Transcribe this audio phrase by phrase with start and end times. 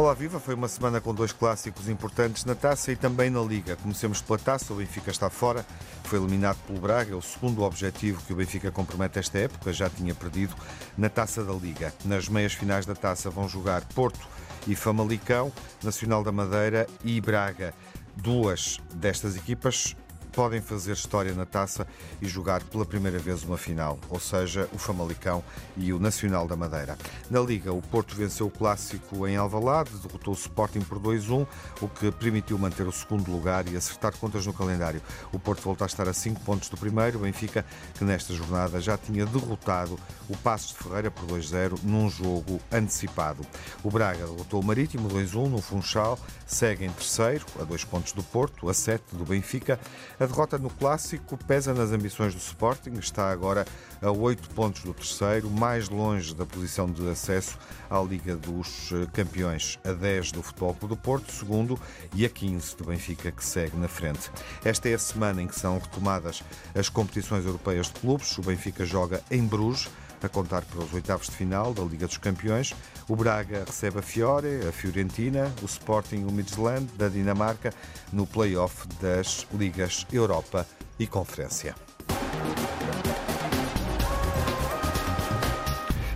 [0.00, 3.76] Olá Viva, foi uma semana com dois clássicos importantes na Taça e também na Liga.
[3.76, 5.62] Comecemos pela Taça, o Benfica está fora,
[6.04, 9.90] foi eliminado pelo Braga, é o segundo objetivo que o Benfica compromete esta época, já
[9.90, 10.56] tinha perdido
[10.96, 11.92] na Taça da Liga.
[12.06, 14.26] Nas meias finais da Taça vão jogar Porto
[14.66, 15.52] e Famalicão,
[15.84, 17.74] Nacional da Madeira e Braga.
[18.16, 19.94] Duas destas equipas
[20.30, 21.86] podem fazer história na taça
[22.22, 25.42] e jogar pela primeira vez uma final, ou seja, o Famalicão
[25.76, 26.96] e o Nacional da Madeira.
[27.28, 31.46] Na Liga, o Porto venceu o clássico em Alvalade, derrotou o Sporting por 2-1,
[31.80, 35.02] o que permitiu manter o segundo lugar e acertar contas no calendário.
[35.32, 38.80] O Porto volta a estar a 5 pontos do primeiro, o Benfica, que nesta jornada
[38.80, 43.44] já tinha derrotado o Passos de Ferreira por 2-0 num jogo antecipado.
[43.82, 48.22] O Braga derrotou o Marítimo 2-1 no Funchal, segue em terceiro, a 2 pontos do
[48.22, 49.80] Porto, a 7 do Benfica.
[50.18, 53.66] A derrota no clássico pesa nas ambições do Sporting, está agora
[54.00, 57.58] a 8 pontos do terceiro, mais longe da posição de acesso
[57.90, 61.78] à Liga dos eh, Campeões, a 10 do Futebol Clube do Porto, segundo,
[62.14, 64.30] e a 15 do Benfica, que segue na frente.
[64.64, 66.44] Esta é a semana em que são retomadas
[66.76, 68.38] as competições europeias de clubes.
[68.38, 69.88] O Benfica joga em Bruges
[70.26, 72.74] a contar para os oitavos de final da Liga dos Campeões.
[73.08, 77.72] O Braga recebe a Fiore, a Fiorentina, o Sporting, o Midland da Dinamarca
[78.12, 80.66] no play-off das Ligas Europa
[80.98, 81.74] e Conferência.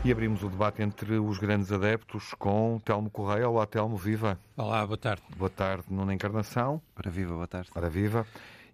[0.04, 3.48] E abrimos o debate entre os grandes adeptos com Telmo Correia.
[3.48, 4.38] Olá, Telmo, viva.
[4.54, 5.22] Olá, boa tarde.
[5.34, 6.82] Boa tarde, Nuna Encarnação.
[6.94, 7.70] Para viva, boa tarde.
[7.72, 8.26] Para viva.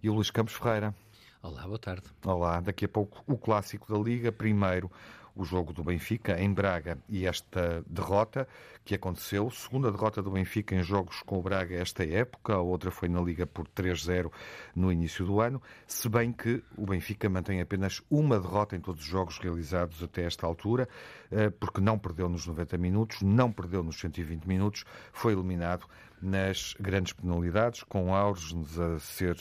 [0.03, 0.93] E o Luís Campos Ferreira.
[1.41, 2.03] Olá, boa tarde.
[2.25, 4.29] Olá, daqui a pouco o clássico da Liga.
[4.29, 4.91] Primeiro,
[5.35, 8.47] o jogo do Benfica em Braga e esta derrota
[8.83, 12.91] que aconteceu, segunda derrota do Benfica em jogos com o Braga esta época, a outra
[12.91, 14.31] foi na Liga por 3-0
[14.75, 19.03] no início do ano, se bem que o Benfica mantém apenas uma derrota em todos
[19.03, 20.87] os jogos realizados até esta altura,
[21.31, 24.83] eh, porque não perdeu nos 90 minutos, não perdeu nos 120 minutos,
[25.13, 25.85] foi eliminado
[26.21, 29.35] nas grandes penalidades, com Aures a ser,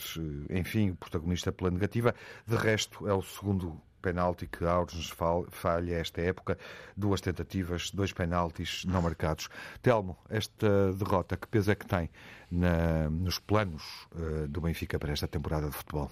[0.48, 2.14] eh, enfim, o protagonista pela negativa.
[2.46, 5.12] De resto, é o segundo penalti que Aures
[5.50, 6.58] falha esta época,
[6.96, 9.48] duas tentativas, dois penaltis não marcados.
[9.82, 12.10] Telmo, esta derrota, que peso é que tem
[12.50, 16.10] na, nos planos uh, do Benfica para esta temporada de futebol?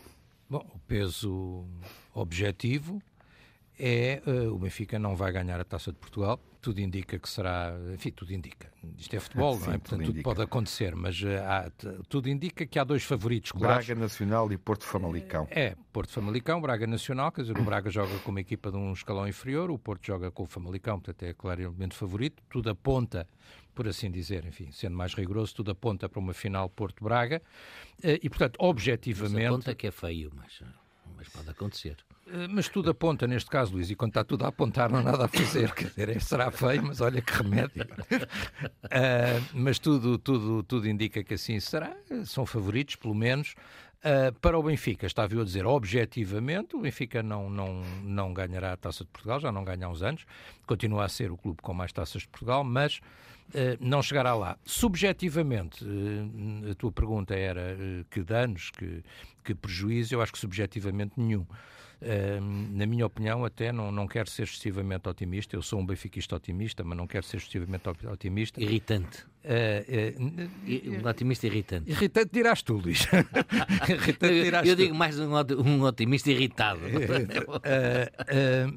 [0.49, 1.67] Bom, o peso
[2.15, 3.03] objetivo
[3.79, 6.41] é uh, o Benfica não vai ganhar a Taça de Portugal.
[6.61, 8.71] Tudo indica que será, enfim, tudo indica.
[8.97, 9.79] Isto é futebol, Sim, não é?
[9.79, 11.71] Portanto, tudo, tudo pode acontecer, mas uh, há,
[12.09, 13.87] tudo indica que há dois favoritos claros.
[13.87, 15.47] Braga Nacional e Porto Famalicão.
[15.51, 18.93] É, Porto Famalicão, Braga Nacional, quer dizer, o Braga joga com uma equipa de um
[18.93, 22.43] escalão inferior, o Porto joga com o Famalicão, portanto é claramente favorito.
[22.51, 23.27] Tudo aponta,
[23.75, 27.41] por assim dizer, enfim, sendo mais rigoroso, tudo aponta para uma final Porto-Braga.
[27.99, 29.45] Uh, e, portanto, objetivamente.
[29.45, 30.61] Mas aponta que é feio, mas
[31.19, 31.97] mas pode acontecer.
[32.31, 35.03] Eh, mas tudo aponta neste caso, Luís, e quando está tudo a apontar não há
[35.03, 37.85] nada a fazer, quer dizer, será feio, mas olha que remédio.
[37.85, 43.55] Uh, mas tudo, tudo, tudo indica que assim será, são favoritos, pelo menos.
[43.99, 48.73] Uh, para o Benfica, estava eu a dizer, objetivamente, o Benfica não, não, não ganhará
[48.73, 50.25] a Taça de Portugal, já não ganha há uns anos,
[50.67, 54.57] continua a ser o clube com mais taças de Portugal, mas uh, não chegará lá.
[54.65, 57.77] Subjetivamente, uh, a tua pergunta era
[58.11, 59.03] que danos, que,
[59.43, 61.45] que prejuízo, eu acho que subjetivamente nenhum
[62.01, 65.57] na minha opinião, até não, não quero ser excessivamente otimista.
[65.57, 68.63] Eu sou um benfiquista otimista, mas não quero ser excessivamente otimista.
[68.63, 69.27] Irritante.
[69.49, 71.91] Uh, uh, um otimista irritante.
[71.91, 73.07] Irritante dirás tu, Luís.
[73.89, 75.33] irritante dirás eu, eu digo mais um,
[75.65, 76.81] um otimista irritado.
[76.81, 76.91] uh,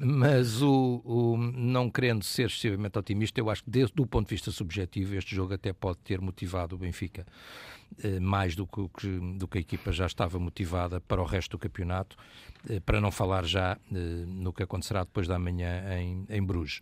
[0.00, 4.34] mas o, o, não querendo ser excessivamente otimista, eu acho que desde, do ponto de
[4.34, 7.26] vista subjetivo este jogo até pode ter motivado o Benfica
[8.22, 9.06] mais do que,
[9.36, 12.16] do que a equipa já estava motivada para o resto do campeonato
[12.86, 16.80] para não falar já no que acontecerá depois da manhã em, em Bruges.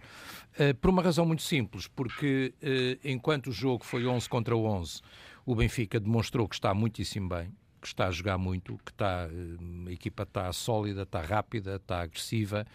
[0.81, 2.55] Por uma razão muito simples, porque
[3.03, 5.01] enquanto o jogo foi 11 contra 11,
[5.45, 7.51] o Benfica demonstrou que está muitíssimo bem,
[7.81, 9.27] que está a jogar muito, que está,
[9.87, 12.67] a equipa está sólida, está rápida, está agressiva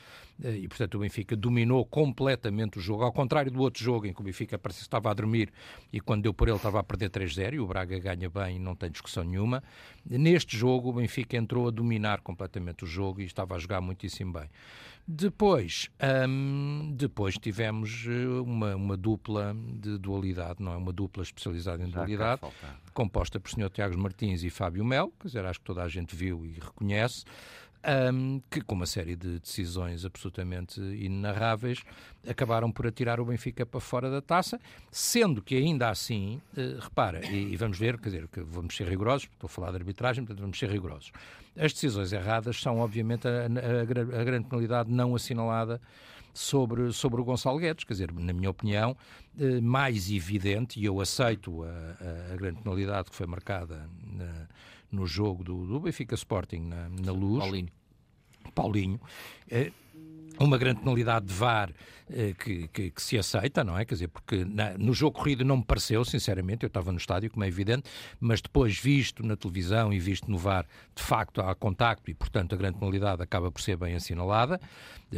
[0.43, 4.19] e, portanto, o Benfica dominou completamente o jogo, ao contrário do outro jogo em que
[4.19, 5.53] o Benfica parecia que estava a dormir
[5.93, 8.75] e quando deu por ele estava a perder 3-0 e o Braga ganha bem, não
[8.75, 9.63] tem discussão nenhuma.
[10.03, 14.33] Neste jogo, o Benfica entrou a dominar completamente o jogo e estava a jogar muitíssimo
[14.33, 14.49] bem.
[15.07, 15.89] Depois,
[16.27, 20.77] hum, depois tivemos eh, uma, uma dupla de dualidade, não é?
[20.77, 22.41] Uma dupla especializada em Já dualidade,
[22.91, 23.69] composta por Sr.
[23.69, 27.23] Tiago Martins e Fábio Mel, quer dizer, acho que toda a gente viu e reconhece
[28.11, 31.83] um, que com uma série de decisões absolutamente inenarráveis
[32.27, 34.59] acabaram por atirar o Benfica para fora da taça,
[34.91, 38.87] sendo que ainda assim, uh, repara, e, e, vamos ver, quer dizer, que vamos ser
[38.87, 41.11] rigorosos, estou a falar de arbitragem, portanto vamos ser rigorosos.
[41.57, 45.79] As decisões erradas são, obviamente, a, a, a grande penalidade não assinalada
[46.33, 47.85] sobre, sobre o Gonçalo Guedes.
[47.85, 48.95] Quer dizer, na minha opinião,
[49.39, 54.47] eh, mais evidente, e eu aceito a, a grande penalidade que foi marcada na,
[54.91, 57.43] no jogo do, do Benfica Sporting na, na luz.
[57.43, 57.69] Paulinho.
[58.53, 58.99] Paulinho.
[59.49, 59.71] Eh,
[60.39, 61.71] uma grande penalidade de VAR
[62.09, 63.85] eh, que, que, que, se aceita, não é?
[63.85, 67.31] Quer dizer, porque na, no jogo corrido não me pareceu, sinceramente, eu estava no estádio,
[67.31, 67.89] como é evidente,
[68.19, 72.53] mas depois visto na televisão e visto no VAR, de facto há contacto e, portanto,
[72.53, 74.59] a grande penalidade acaba por ser bem assinalada,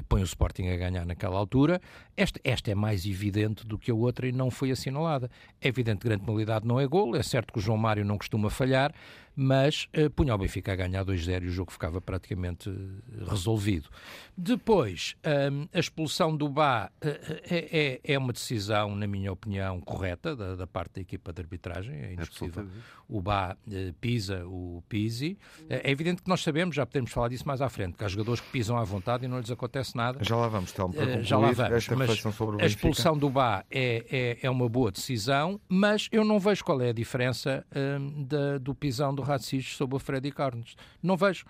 [0.08, 1.82] põe o Sporting a ganhar naquela altura.
[2.16, 5.30] Esta, esta é mais evidente do que a outra e não foi assinalada.
[5.60, 8.18] É evidente que grande penalidade não é golo, é certo que o João Mário não
[8.18, 8.94] costuma falhar,
[9.40, 13.88] mas uh, punha o Benfica a ganhar 2-0 e o jogo ficava praticamente uh, resolvido.
[14.36, 15.16] Depois,
[15.52, 17.08] um, a expulsão do Bá uh,
[17.48, 21.96] é, é, uma decisão, na minha opinião, correta da, da parte da equipa de arbitragem,
[21.96, 22.68] é indiscutível.
[23.08, 23.56] O Bá
[24.02, 25.38] pisa o Pisi.
[25.70, 28.42] é evidente que nós sabemos, já podemos falar disso mais à frente, que há jogadores
[28.42, 30.24] que pisam à vontade e não lhes acontece nada.
[30.24, 32.64] Já lá vamos, então, para já lá vamos, Benfica.
[32.64, 36.82] A expulsão do Bá é, é, é, uma boa decisão, mas eu não vejo qual
[36.82, 40.76] é a diferença um, da, do pisão do racistas sobre o Freddy Carnes.
[41.04, 41.46] Não vejo.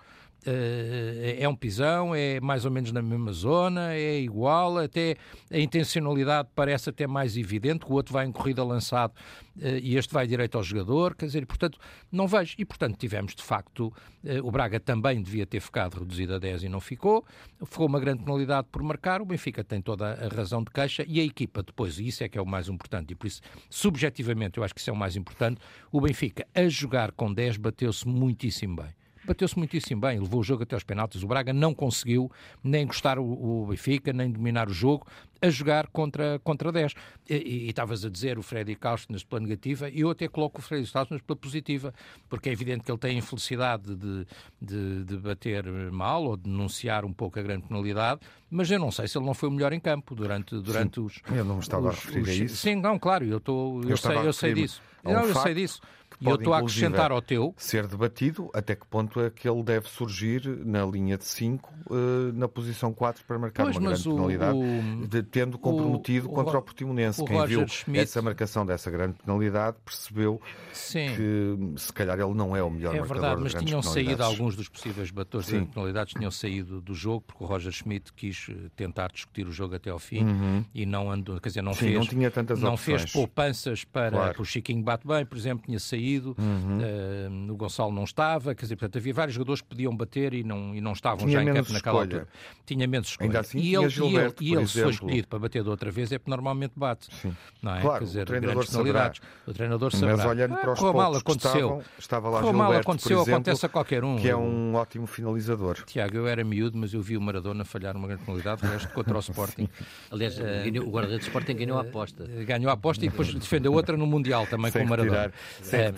[0.46, 5.16] Uh, é um pisão, é mais ou menos na mesma zona, é igual, até
[5.50, 9.12] a intencionalidade parece até mais evidente, o outro vai em corrida lançado
[9.56, 11.78] uh, e este vai direito ao jogador, quer dizer, portanto,
[12.10, 12.54] não vejo.
[12.56, 16.62] E, portanto, tivemos de facto, uh, o Braga também devia ter ficado reduzido a 10
[16.62, 17.24] e não ficou,
[17.66, 21.18] ficou uma grande penalidade por marcar, o Benfica tem toda a razão de queixa e
[21.18, 24.58] a equipa depois, e isso é que é o mais importante, e por isso, subjetivamente,
[24.58, 28.06] eu acho que isso é o mais importante, o Benfica a jogar com 10 bateu-se
[28.06, 28.97] muitíssimo bem
[29.28, 31.22] bateu-se muitíssimo bem, levou o jogo até aos penaltis.
[31.22, 32.30] O Braga não conseguiu
[32.64, 35.06] nem encostar o, o Benfica, nem dominar o jogo,
[35.40, 36.94] a jogar contra, contra 10.
[37.28, 40.90] E estavas a dizer o Freddy Castro pela negativa, e eu até coloco o Freddy
[40.90, 41.94] Castro pela positiva,
[42.28, 44.26] porque é evidente que ele tem a infelicidade de,
[44.60, 48.20] de, de, bater mal ou de denunciar um pouco a grande penalidade,
[48.50, 51.00] mas eu não sei se ele não foi o melhor em campo durante, durante sim,
[51.02, 51.20] os.
[51.30, 52.56] Eu não me estava os, a referir os, a isso.
[52.56, 54.82] Sim, não, claro, eu, tô, eu, eu sei, eu sei disso.
[55.04, 55.80] Um não, eu sei disso
[56.20, 57.54] e eu estou a acrescentar ao teu.
[57.56, 61.94] Ser debatido até que ponto é que ele deve surgir na linha de 5, uh,
[61.94, 66.28] eh, na posição 4, para marcar pois, uma grande o, penalidade, o, de, tendo comprometido
[66.28, 67.24] o, contra o Portimonense.
[67.24, 70.40] Quem Roger viu Schmidt, essa marcação dessa grande penalidade percebeu
[70.72, 71.08] sim.
[71.14, 74.56] que se calhar ele não é o melhor é marcador verdade, mas tinham saído alguns
[74.56, 78.54] dos possíveis batores de penalidades, tinham saído do jogo, porque o Roger Schmidt quis eh,
[78.74, 80.64] tentar discutir o jogo até ao fim uhum.
[80.74, 84.10] e não andou, quer dizer, não sim, fez, não, tinha tantas não fez poupanças para,
[84.10, 84.42] claro.
[84.42, 87.48] o Chiquinho bate bem, por exemplo, tinha saído saído, uhum.
[87.48, 90.42] uh, o Gonçalo não estava, quer dizer, portanto, havia vários jogadores que podiam bater e
[90.42, 92.20] não, e não estavam Tinha já em campo naquela escolha.
[92.20, 92.28] altura.
[92.64, 93.28] Tinha menos escolha.
[93.28, 95.68] Ainda assim, e ele, Gilberto, e ele, e ele se foi escolhido para bater de
[95.68, 97.08] outra vez, é porque normalmente bate.
[97.14, 97.36] Sim.
[97.62, 97.80] Não é?
[97.80, 99.12] Claro, quer dizer, o treinador saberá.
[99.46, 100.16] O treinador saberá.
[100.16, 101.50] Mas olhando para os ah, mal aconteceu.
[101.50, 104.16] Estavam, estava lá Gilberto, mal aconteceu, exemplo, acontece a qualquer um.
[104.16, 105.84] Que é um ótimo finalizador.
[105.84, 108.92] Tiago, eu era miúdo, mas eu vi o Maradona falhar uma grande penalidade, o resto
[108.92, 109.68] contra o Sporting.
[110.10, 110.42] Aliás, uh,
[110.86, 112.24] o guarda-redes do Sporting ganhou a aposta.
[112.24, 115.32] Ganhou a aposta e depois defendeu outra no Mundial também com o Maradona.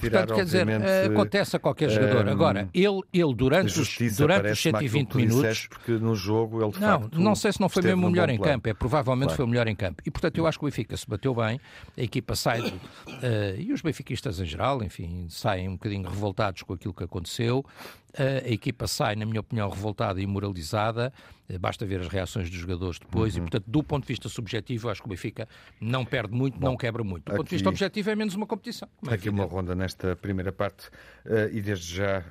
[0.00, 2.26] Tirar, portanto, quer dizer, uh, acontece a qualquer jogador.
[2.26, 5.67] Um, Agora, ele, ele durante, os, durante os 120 minutos.
[5.69, 8.38] Porque no jogo ele Não, facto, não sei se não foi mesmo o melhor em
[8.38, 9.37] campo, é provavelmente claro.
[9.37, 10.02] foi o melhor em campo.
[10.05, 11.61] E portanto eu acho que o Benfica se bateu bem,
[11.97, 12.73] a equipa sai, uh,
[13.59, 17.64] e os benfiquistas em geral, enfim, saem um bocadinho revoltados com aquilo que aconteceu.
[18.17, 21.12] A equipa sai, na minha opinião, revoltada e moralizada.
[21.49, 23.35] Uh, basta ver as reações dos jogadores depois.
[23.35, 23.38] Uhum.
[23.38, 25.49] E, portanto, do ponto de vista subjetivo, acho que o Benfica
[25.81, 27.25] não perde muito, Bom, não quebra muito.
[27.25, 28.88] Do aqui, ponto de vista objetivo, é menos uma competição.
[29.09, 32.25] É aqui uma ronda nesta primeira parte uh, e desde já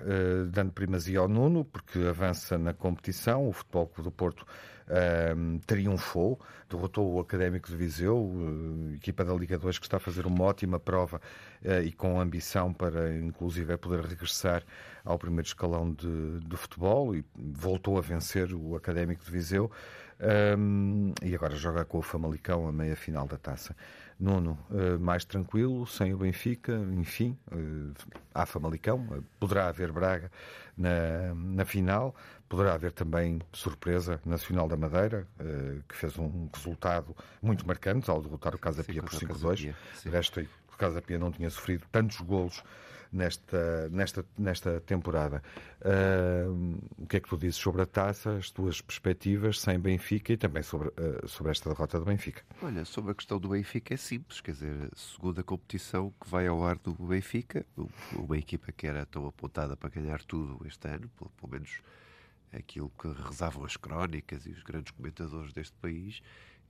[0.52, 3.48] dando primazia ao Nuno, porque avança na competição.
[3.48, 4.46] O Futebol Clube do Porto
[4.90, 10.00] um, triunfou, derrotou o Académico de Viseu, uh, equipa da Liga 2 que está a
[10.00, 11.22] fazer uma ótima prova
[11.64, 14.64] uh, e com ambição para, inclusive, poder regressar
[15.06, 19.72] ao primeiro escalão de, de futebol e voltou a vencer o Académico de Viseu.
[20.58, 23.74] Um, e agora joga com o Famalicão a meia final da taça.
[24.20, 27.38] Nuno, uh, mais tranquilo, sem o Benfica, enfim,
[28.34, 30.30] há Famalicão, poderá haver Braga
[30.78, 32.14] na, na final,
[32.50, 35.28] poderá haver também surpresa Nacional da Madeira,
[35.88, 39.74] que fez um resultado muito marcante ao derrotar o Casa Pia por 5-2.
[40.06, 40.42] O resto,
[40.74, 42.64] o Casa Pia não tinha sofrido tantos golos
[43.12, 45.42] nesta, nesta, nesta temporada.
[45.82, 50.34] Uh, o que é que tu dizes sobre a taça, as tuas perspectivas sem Benfica
[50.34, 52.44] e também sobre, uh, sobre esta derrota do Benfica?
[52.62, 56.64] Olha, sobre a questão do Benfica é simples, quer dizer, segunda competição que vai ao
[56.64, 57.66] ar do Benfica,
[58.14, 61.82] uma equipa que era tão apontada para ganhar tudo este ano, pelo, pelo menos
[62.52, 66.22] aquilo que rezavam as crónicas e os grandes comentadores deste país,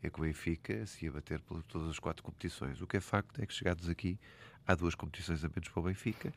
[0.02, 2.82] é que o Benfica se ia bater por todas as quatro competições.
[2.82, 4.18] O que é facto é que chegados aqui
[4.66, 6.34] há duas competições a menos para o Benfica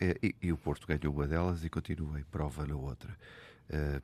[0.00, 3.16] eh, e, e, o Porto ganhou uma delas e continua em prova na outra.
[3.70, 4.02] Uh,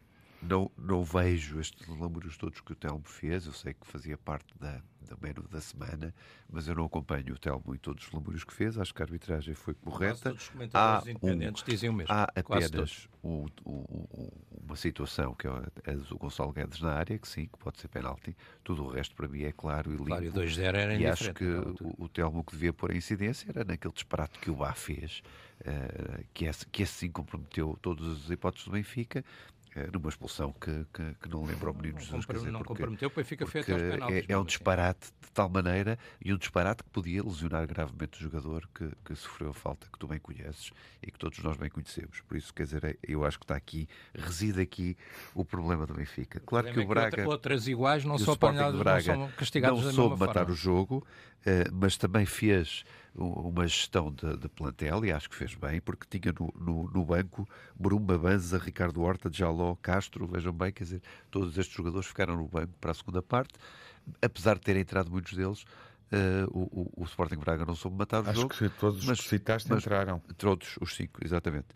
[0.49, 3.47] não, não vejo estes lamúrios todos que o Telmo fez.
[3.47, 6.15] Eu sei que fazia parte da, da menu da semana,
[6.51, 8.79] mas eu não acompanho o Telmo e todos os lamúrios que fez.
[8.79, 10.31] Acho que a arbitragem foi correta.
[10.31, 12.13] Todos os comentadores há independentes um, dizem o mesmo.
[12.13, 14.29] Há apenas um, um,
[14.67, 17.89] uma situação que é a do Gonçalo Guedes na área, que sim, que pode ser
[17.89, 18.37] penalti.
[18.63, 20.07] Tudo o resto para mim é claro e limpo.
[20.07, 23.47] Claro, e 2-0 era E acho que o, o Telmo que devia pôr a incidência
[23.49, 25.23] era naquele disparate que o Bá fez,
[25.61, 29.25] uh, que, esse, que esse sim comprometeu todas as hipóteses do Benfica é,
[29.93, 32.27] numa expulsão que, que, que não lembra o menino Jesus.
[32.27, 34.25] Não, dizer, não porque, comprometeu, depois fica feito aos penaltis.
[34.29, 38.23] É, é um disparate de tal maneira e um disparate que podia lesionar gravemente o
[38.23, 40.71] jogador que, que sofreu a falta, que tu bem conheces
[41.03, 42.21] e que todos nós bem conhecemos.
[42.21, 44.97] Por isso, quer dizer, eu acho que está aqui, reside aqui
[45.35, 46.41] o problema do Benfica.
[46.41, 47.23] Claro que o Braga.
[47.23, 50.53] Que outras iguais não são apanhados, Braga não são castigados não soube matar forma.
[50.53, 51.07] o jogo,
[51.45, 52.85] eh, mas também fez
[53.15, 57.05] uma gestão de, de, plantel e acho que fez bem, porque tinha no, no, no
[57.05, 62.37] banco Bruma, Banza, Ricardo Horta, Jaló, Castro, vejam bem, quer dizer, todos estes jogadores ficaram
[62.37, 63.55] no banco para a segunda parte,
[64.21, 65.65] apesar de terem entrado muitos deles.
[66.15, 68.53] Uh, o, o, Sporting Braga não soube matar o acho jogo.
[68.53, 70.21] Acho que todos mas, os que citaste mas, entraram.
[70.39, 71.69] Todos os cinco, exatamente.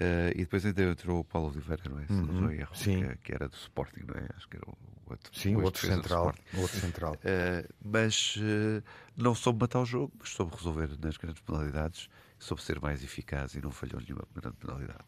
[0.00, 2.06] Uh, e depois ainda entrou o Paulo Oliveira, não é?
[2.08, 3.02] Uhum, erro, sim.
[3.02, 4.26] Que, que, era do Sporting, não é?
[4.36, 4.78] Acho que era o
[5.10, 5.38] outro.
[5.38, 6.34] Sim, o outro central.
[6.56, 7.14] outro central.
[7.14, 8.82] Uh, mas uh,
[9.16, 13.54] não soube matar o jogo, mas soube resolver nas grandes penalidades, soube ser mais eficaz
[13.54, 15.04] e não falhou nenhuma grande penalidade.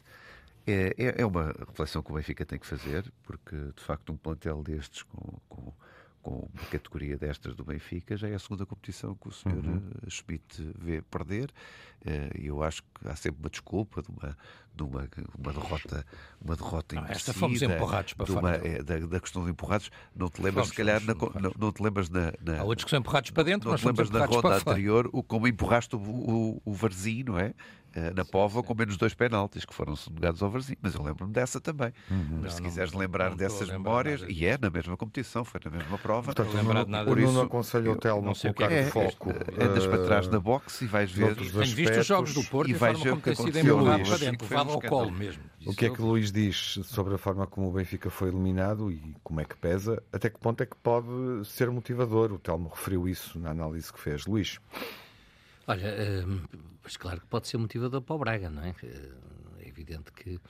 [0.67, 4.17] É, é, é uma reflexão que o Benfica tem que fazer, porque de facto um
[4.17, 5.73] plantel destes com, com
[6.23, 9.83] com uma categoria destas do Benfica, já é a segunda competição que o senhor uhum.
[10.07, 11.50] Eh, Schmidt vê perder.
[12.05, 14.37] Eh, e eu acho que há sempre uma desculpa de uma,
[14.75, 16.07] de uma, uma derrota,
[16.41, 19.91] uma derrota não, Esta fomos empurrados para uma, é, da, da, questão de empurrados.
[20.14, 22.61] Não te lembras, fomos, se calhar, na, não, não, te lembras na, na.
[22.61, 25.49] Há outros que são empurrados para dentro, não te lembras na ronda anterior o, como
[25.49, 27.52] empurraste o, o, o Varzim, não é?
[27.94, 30.76] Eh, na Pova com menos dois penaltis que foram sonegados ao Varzim.
[30.80, 31.92] Mas eu lembro-me dessa também.
[32.11, 32.40] Uhum.
[32.42, 35.70] Mas se não, quiseres lembrar não dessas memórias, e é na mesma competição, foi na
[35.70, 36.26] mesma prova.
[36.26, 37.04] Portanto, não lembrar de nada.
[37.04, 39.30] Por isso, não aconselho o Telmo a colocar é, foco.
[39.30, 41.37] É, andas uh, para trás na boxe e vais ver.
[41.37, 44.70] Tenho visto os jogos do Porto e, vais ver o que aconteceu para dentro, levado
[44.70, 45.42] ao colo mesmo.
[45.66, 48.90] O que é que o Luís diz sobre a forma como o Benfica foi eliminado
[48.90, 50.02] e como é que pesa?
[50.12, 51.06] Até que ponto é que pode
[51.44, 52.32] ser motivador?
[52.32, 54.26] O Telmo referiu isso na análise que fez.
[54.26, 54.58] Luís.
[55.66, 56.26] Olha,
[56.83, 58.75] mas claro que pode ser motivador para o Braga, não é?
[59.61, 60.40] É evidente que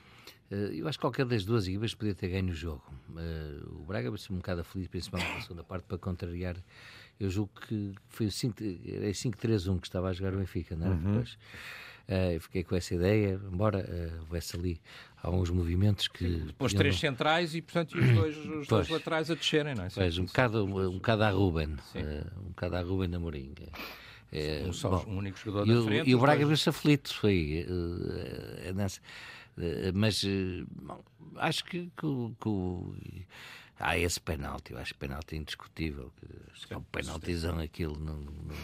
[0.52, 2.85] eh, eu acho que qualquer das duas equipas podia ter ganho o jogo.
[3.16, 6.57] Eh, o Braga vai ser um bocado aflito, principalmente na segunda parte, para contrariar.
[7.19, 10.90] Eu julgo que foi o 5-3-1 que estava a jogar o Benfica, não é?
[10.90, 11.12] Uhum.
[11.12, 11.38] Depois,
[12.09, 13.87] uh, fiquei com essa ideia, embora
[14.21, 14.81] houvesse ali
[15.23, 16.26] alguns movimentos que.
[16.26, 19.88] Depois três centrais e, portanto, os dois, os dois laterais a descerem, não é?
[19.95, 23.54] Pois, um bocado, um, bocado a Ruben, uh, um bocado a Ruben Amorim.
[24.33, 26.11] É, um, só bom, um único jogador e da frente.
[26.11, 27.67] E o Braga viu-se aflito, foi.
[27.69, 29.01] Uh, nessa,
[29.59, 30.25] uh, mas
[30.71, 31.05] bom,
[31.37, 33.27] acho que, que, que
[33.79, 36.11] há esse penalti, eu acho que penalti indiscutível.
[36.53, 37.99] Acho que é um penaltizão aquilo.
[37.99, 38.57] Não, não,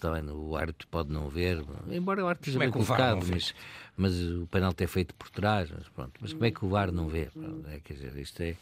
[0.00, 3.54] também o árbitro pode não ver, embora o árbitro esteja bem colocado, mas,
[3.96, 5.70] mas o penalti é feito por trás.
[5.70, 7.28] Mas, pronto, mas como é que o VAR não vê?
[7.68, 8.56] É, quer dizer, isto é,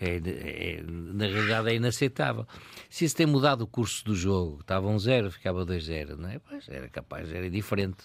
[0.00, 2.46] é, é, na realidade é inaceitável.
[2.90, 6.38] Se isso tem mudado o curso do jogo, estava um zero, ficava 2-0, não é?
[6.38, 8.04] Pois era capaz, era diferente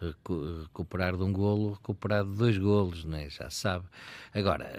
[0.00, 3.28] recuperar de um golo, recuperar de dois golos, não é?
[3.28, 3.84] já se sabe.
[4.32, 4.72] Agora,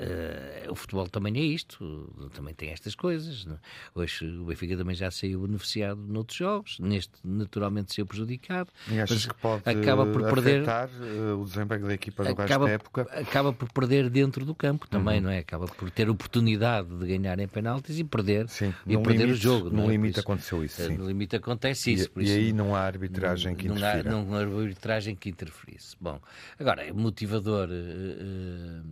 [0.68, 3.46] uh, o futebol também é isto, também tem estas coisas.
[3.46, 3.56] Não?
[3.56, 3.60] É?
[3.94, 8.72] Hoje o Benfica também já saiu beneficiado noutros jogos, neste naturalmente saiu prejudicado.
[8.90, 12.60] E achas que pode acaba por perder uh, o desempenho da equipa do acaba, resto
[12.66, 13.02] da época?
[13.20, 15.26] Acaba por perder dentro do campo também, uhum.
[15.26, 15.40] não é?
[15.40, 19.36] Acaba por ter oportunidade de ganhar em penaltis e perder, sim, e perder limite, o
[19.36, 19.70] jogo.
[19.70, 19.88] No é?
[19.88, 20.82] limite isso, aconteceu isso.
[20.82, 20.98] Sim.
[20.98, 22.10] No limite acontece isso.
[22.18, 24.10] E, e aí não há arbitragem que interfira.
[24.10, 25.96] Não há, não há arbitragem que interferisse.
[26.00, 26.20] Bom,
[26.60, 27.70] agora, é motivador.
[27.70, 28.84] Uh,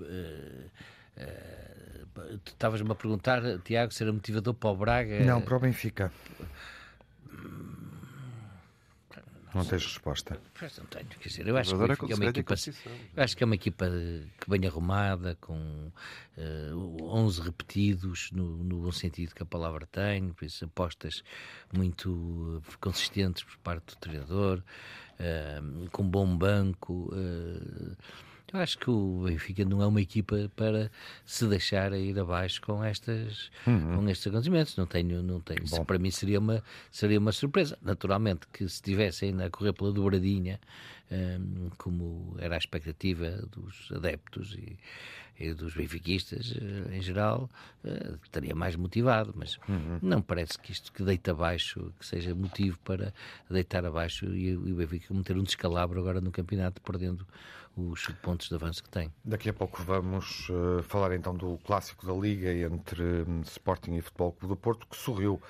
[0.00, 0.12] uh,
[1.18, 5.24] uh, tu estavas-me a perguntar, Tiago, se era motivador para o Braga?
[5.24, 6.12] Não, para o Benfica.
[9.54, 10.40] Não tens resposta.
[10.58, 12.54] Pois não tenho, quer dizer, eu acho que, é uma equipa,
[13.16, 13.86] eu acho que é uma equipa
[14.40, 15.92] que bem arrumada, com
[16.38, 21.22] uh, 11 repetidos, no, no bom sentido que a palavra tem, por isso apostas
[21.72, 24.62] muito consistentes por parte do treinador,
[25.20, 27.10] uh, com bom banco.
[27.12, 27.96] Uh,
[28.52, 30.90] eu acho que o Benfica não é uma equipa para
[31.24, 33.96] se deixar ir abaixo com estas uhum.
[33.96, 34.76] com estes acontecimentos.
[34.76, 35.64] Não tenho, não tenho.
[35.64, 37.78] Isso, para mim seria uma seria uma surpresa.
[37.82, 40.60] Naturalmente que se estivesse ainda a correr pela dobradinha,
[41.10, 44.76] um, como era a expectativa dos adeptos e
[45.38, 46.54] e dos benfiquistas
[46.92, 47.50] em geral,
[48.22, 49.98] estaria mais motivado, mas uhum.
[50.00, 53.12] não parece que isto que deita abaixo, que seja motivo para
[53.50, 57.26] deitar abaixo e, o Benfica meter um descalabro agora no campeonato, perdendo
[57.76, 59.12] os pontos de avanço que tem.
[59.24, 64.00] Daqui a pouco vamos uh, falar então do clássico da Liga entre um, Sporting e
[64.00, 65.40] Futebol Clube do Porto, que sorriu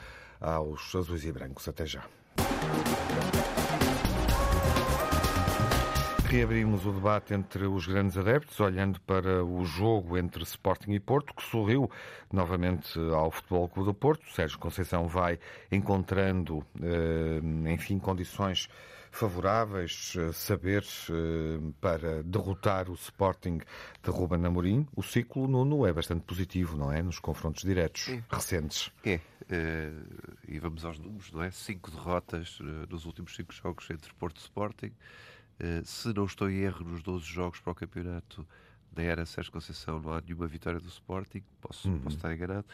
[0.40, 1.68] aos azuis e brancos.
[1.68, 2.04] Até já.
[6.32, 11.34] Reabrimos o debate entre os grandes adeptos, olhando para o jogo entre Sporting e Porto,
[11.34, 11.90] que sorriu
[12.32, 14.24] novamente ao Futebol Clube do Porto.
[14.32, 15.38] Sérgio Conceição vai
[15.70, 18.66] encontrando, eh, enfim, condições
[19.12, 23.58] favoráveis, eh, saber eh, para derrotar o Sporting
[24.02, 24.88] de Ruben Amorim.
[24.96, 27.02] O ciclo, Nuno, é bastante positivo, não é?
[27.02, 28.22] Nos confrontos diretos é.
[28.28, 28.90] recentes.
[29.04, 29.20] É.
[30.48, 31.50] e vamos aos números, não é?
[31.50, 34.92] Cinco derrotas nos últimos cinco jogos entre Porto e Sporting.
[35.84, 38.46] se não estou em erro, nos 12 jogos para o campeonato
[38.90, 41.98] da era Sérgio Conceição não há nenhuma vitória do Sporting, posso, uhum.
[42.00, 42.66] posso estar enganado,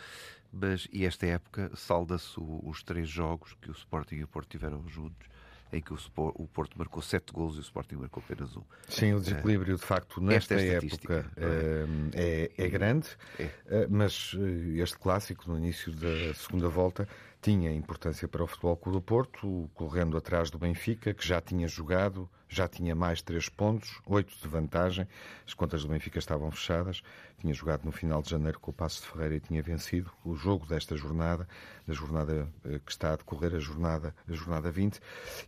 [0.52, 4.86] mas e esta época salda-se os três jogos que o Sporting e o Porto tiveram
[4.88, 5.28] juntos
[5.72, 8.62] em que o, o Porto marcou sete gols e o Sporting marcou apenas um.
[8.88, 11.86] Sim, o desequilíbrio de facto nesta é época é?
[12.14, 13.08] é, é, grande,
[13.38, 13.50] é.
[13.66, 17.08] Eh, mas eh, este clássico no início da segunda volta
[17.40, 21.68] tinha importância para o Futebol Clube do Porto, correndo atrás do Benfica, que já tinha
[21.68, 25.06] jogado, já tinha mais três pontos, oito de vantagem.
[25.46, 27.02] As contas do Benfica estavam fechadas.
[27.38, 30.34] Tinha jogado no final de janeiro com o Passo de Ferreira e tinha vencido o
[30.34, 31.46] jogo desta jornada,
[31.86, 34.98] da jornada eh, que está a decorrer, a jornada, a jornada 20.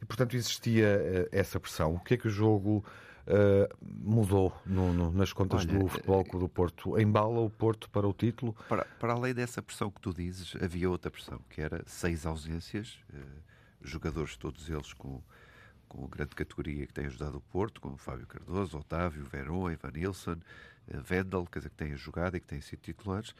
[0.00, 1.94] E, portanto, existia eh, essa pressão.
[1.94, 2.84] O que é que o jogo
[3.26, 6.98] Uh, mudou no, no, nas contas Olha, do Futebol Clube do Porto?
[6.98, 8.56] Embala o Porto para o título?
[8.68, 12.98] Para, para além dessa pressão que tu dizes, havia outra pressão, que era seis ausências,
[13.12, 13.18] uh,
[13.82, 15.22] jogadores todos eles com,
[15.90, 20.38] com grande categoria que têm ajudado o Porto, como Fábio Cardoso, Otávio, Verón, Ivan Nilsson,
[20.88, 23.34] uh, Vendel, quer dizer, que têm jogado e que têm sido titulares.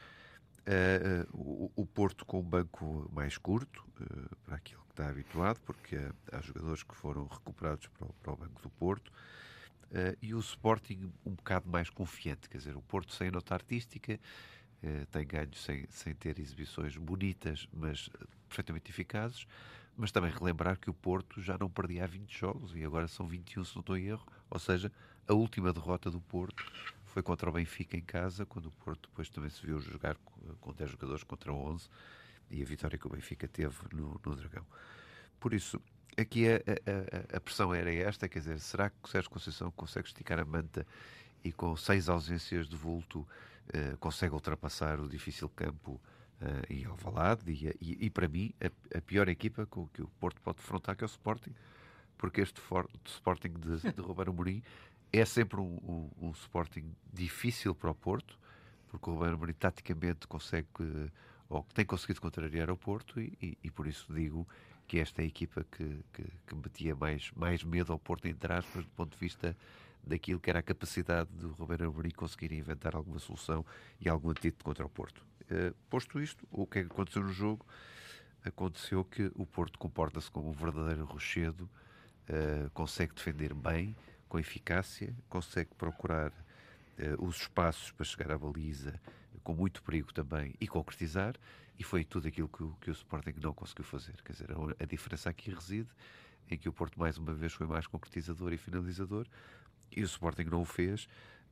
[1.33, 3.83] O, o, Porto com um banco mais curto,
[4.45, 5.97] para aquilo que está habituado, porque
[6.31, 9.11] há, jogadores que foram recuperados para o, para o banco do Porto.
[9.91, 14.17] Uh, e o Sporting um bocado mais confiante, quer dizer, o Porto sem nota artística,
[14.81, 19.45] uh, tem ganhos sem, sem ter exibições bonitas, mas uh, perfeitamente eficazes,
[19.97, 23.27] mas também relembrar que o Porto já não perdia há 20 jogos e agora são
[23.27, 24.91] 21, se não estou em erro, ou seja,
[25.27, 26.65] a última derrota do Porto
[27.05, 30.15] foi contra o Benfica em casa, quando o Porto depois também se viu jogar
[30.59, 31.89] com 10 jogadores contra 11
[32.49, 34.65] e a vitória que o Benfica teve no, no Dragão.
[35.39, 35.81] Por isso,
[36.17, 40.07] aqui a, a, a, pressão era esta, quer dizer, será que o Sérgio Conceição consegue
[40.07, 40.85] esticar a manta
[41.43, 45.99] e com seis ausências de vulto uh, consegue ultrapassar o difícil campo
[46.41, 50.07] uh, e Alvalade e, e, e, para mim a, a, pior equipa com que o
[50.19, 51.53] Porto pode defrontar que é o Sporting,
[52.17, 54.63] porque este for, Sporting de, de Ruben Amorim
[55.13, 58.37] é sempre um, um, um, Sporting difícil para o Porto,
[58.89, 60.67] porque o Ruben Amorim taticamente consegue
[61.49, 64.47] ou tem conseguido contrariar o Porto e, e, e por isso digo
[64.87, 68.53] que esta é a equipa que, que, que metia mais, mais medo ao Porto, entre
[68.53, 69.55] aspas, do ponto de vista
[70.03, 73.65] daquilo que era a capacidade do Roberto Amorim conseguir inventar alguma solução
[73.99, 75.23] e algum antídoto contra o Porto.
[75.51, 77.65] Uh, posto isto, o que é que aconteceu no jogo?
[78.43, 81.69] Aconteceu que o Porto comporta-se como um verdadeiro rochedo,
[82.29, 83.93] uh, consegue defender bem,
[84.29, 88.97] com eficácia, consegue procurar uh, os espaços para chegar à baliza,
[89.43, 91.35] com muito perigo também, e concretizar,
[91.77, 94.13] e foi tudo aquilo que, o, que o Sporting não conseguiu fazer.
[94.23, 95.89] Quer dizer, a, a diferença aqui reside
[96.49, 99.27] em que o Porto mais uma vez foi mais concretizador e finalizador
[99.91, 101.07] e o Sporting não o fez,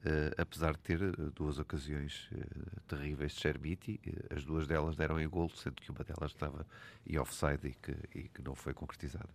[0.06, 5.20] uh, apesar de ter uh, duas ocasiões uh, terríveis de Chermiti, as duas delas deram
[5.20, 6.66] em golo, sendo que uma delas estava
[7.06, 9.30] em offside e que, e que não foi concretizada.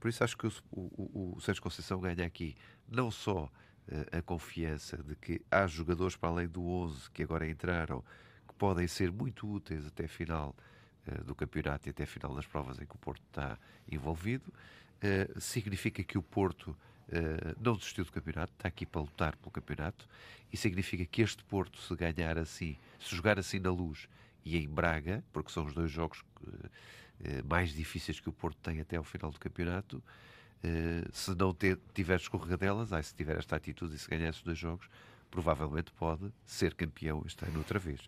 [0.00, 2.56] Por isso acho que o, o, o Sérgio Conceição ganha aqui
[2.88, 3.50] não só
[4.12, 8.04] a confiança de que há jogadores para além do 11 que agora entraram
[8.58, 10.54] podem ser muito úteis até a final
[11.24, 13.58] do campeonato e até a final das provas em que o Porto está
[13.90, 14.52] envolvido.
[15.38, 16.76] Significa que o Porto
[17.08, 20.08] uh, não desistiu do campeonato, está aqui para lutar pelo campeonato,
[20.52, 24.08] e significa que este Porto, se ganhar assim, se jogar assim na luz
[24.44, 26.24] e em Braga, porque são os dois jogos
[27.46, 30.02] mais difíceis que o Porto tem até ao final do campeonato,
[31.12, 31.54] se não
[31.92, 34.88] tiver escorregadelas, aí se tiver esta atitude e se ganhar esses dois jogos,
[35.30, 38.00] provavelmente pode ser campeão este ano outra vez.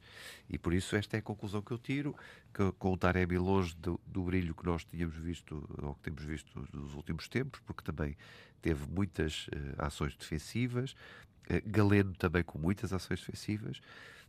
[0.49, 2.15] E por isso esta é a conclusão que eu tiro,
[2.53, 6.23] que com o Taremi longe do, do, brilho que nós tínhamos visto, ou que temos
[6.25, 8.17] visto nos últimos tempos, porque também
[8.61, 10.93] teve muitas uh, ações defensivas,
[11.51, 13.81] uh, Galeno também com muitas ações defensivas,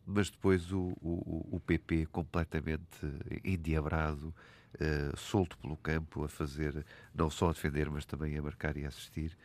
[0.06, 3.06] mas depois o, o, o PP completamente
[3.44, 4.34] endiabrado,
[4.76, 8.86] uh, solto pelo campo, a fazer, não só a defender, mas também a marcar e
[8.86, 9.38] a assistir,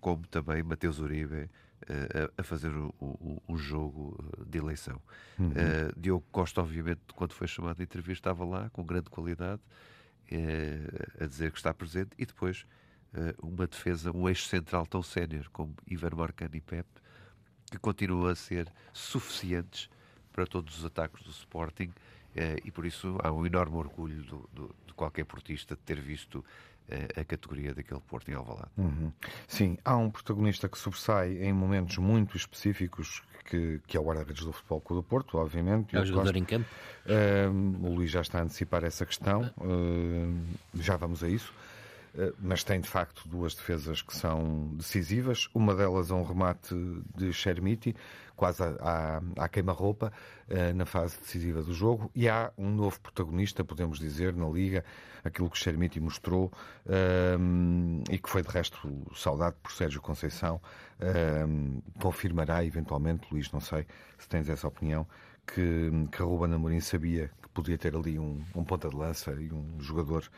[0.00, 1.48] como também Mateus Uribe,
[1.88, 4.16] a, a fazer o, o, o, jogo
[4.46, 5.00] de eleição.
[5.38, 5.48] Uhum.
[5.48, 11.24] Uh, Diogo Costa, obviamente, quando foi chamado de entrevista, estava lá com grande qualidade uh,
[11.24, 12.66] a dizer que está presente e depois
[13.14, 16.88] uh, uma defesa, um eixo central tão sénior como Ivan Marcano e Pep,
[17.70, 19.88] que continuam a ser suficientes
[20.32, 21.92] para todos os ataques do Sporting
[22.64, 26.42] e por isso há um enorme orgulho do, do, de qualquer portista de ter visto
[27.16, 28.70] a categoria daquele Porto em Alvalade.
[28.76, 29.12] Uhum.
[29.46, 34.44] Sim, há um protagonista que sobressai em momentos muito específicos que, que é o guarda-redes
[34.44, 35.96] do Futebol Clube do Porto, obviamente.
[35.96, 36.66] É o jogador em campo?
[37.06, 40.40] Uh, o Luís já está a antecipar essa questão, uh,
[40.74, 41.52] já vamos a isso.
[42.14, 45.48] Uh, mas tem de facto duas defesas que são decisivas.
[45.54, 46.74] Uma delas é um remate
[47.16, 47.96] de Chermiti,
[48.42, 50.12] quase à, à queima-roupa,
[50.74, 52.10] na fase decisiva do jogo.
[52.12, 54.84] E há um novo protagonista, podemos dizer, na Liga,
[55.22, 56.50] aquilo que Chermiti mostrou
[57.38, 60.60] um, e que foi de resto saudado por Sérgio Conceição.
[61.00, 63.86] Um, confirmará eventualmente, Luís, não sei
[64.18, 65.06] se tens essa opinião,
[65.46, 69.52] que, que Ruben Amorim sabia que podia ter ali um, um ponta de lança e
[69.52, 70.28] um jogador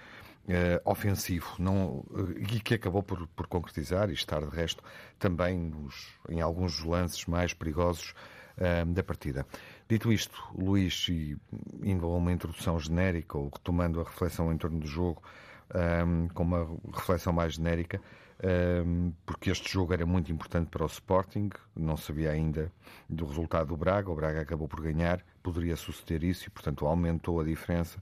[0.47, 4.85] Uh, ofensivo não, uh, e que acabou por, por, concretizar e estar de resto
[5.19, 8.15] também nos, em alguns lances mais perigosos
[8.59, 9.47] uh, da partida.
[9.89, 11.35] Dito isto, Luís, e
[11.83, 15.23] indo a uma introdução genérica, ou retomando a reflexão em torno do jogo,
[15.75, 18.01] um, com uma reflexão mais genérica,
[18.87, 22.73] um, porque este jogo era muito importante para o Sporting, não sabia ainda
[23.09, 27.41] do resultado do Braga, o Braga acabou por ganhar, poderia suceder isso e, portanto, aumentou
[27.41, 27.99] a diferença.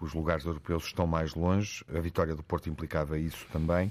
[0.00, 3.90] Os lugares europeus estão mais longe, a vitória do Porto implicava isso também,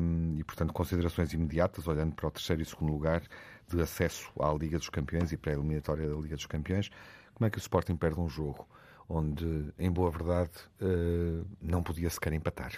[0.00, 3.22] um, e, portanto, considerações imediatas, olhando para o terceiro e segundo lugar,
[3.68, 6.90] de acesso à Liga dos Campeões e pré-eliminatória da Liga dos Campeões,
[7.34, 8.68] como é que o Sporting perde um jogo
[9.08, 12.72] onde, em boa verdade, uh, não podia sequer empatar?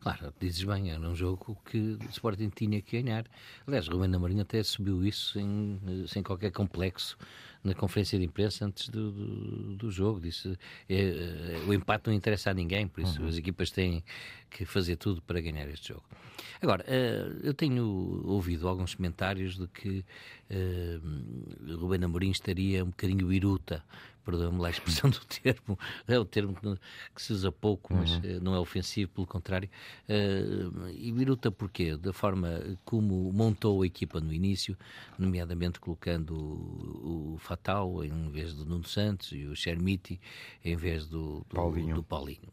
[0.00, 3.26] Claro, dizes bem, era um jogo que o Sporting tinha que ganhar.
[3.66, 7.16] Aliás, Rubén Amorim até subiu isso sem, sem qualquer complexo
[7.64, 10.20] na conferência de imprensa antes do, do, do jogo.
[10.20, 10.56] Disse
[10.88, 13.28] é, é, o empate não interessa a ninguém, por isso uhum.
[13.28, 14.04] as equipas têm
[14.48, 16.04] que fazer tudo para ganhar este jogo.
[16.62, 17.84] Agora, uh, eu tenho
[18.24, 20.04] ouvido alguns comentários de que
[20.50, 23.84] uh, Rubén Amorim estaria um bocadinho biruta
[24.28, 26.54] perdoa-me lá a expressão do termo, é o termo
[27.14, 28.20] que se usa pouco, mas uhum.
[28.24, 29.70] Eh, não é ofensivo, pelo contrário.
[30.06, 31.96] Uh, e Biruta porquê?
[31.96, 32.48] Da forma
[32.84, 34.76] como montou a equipa no início,
[35.18, 40.20] nomeadamente colocando o, o Fatal em vez do Nuno Santos e o Chermiti
[40.62, 41.94] em vez do, do Paulinho.
[41.94, 42.52] Do Paulinho.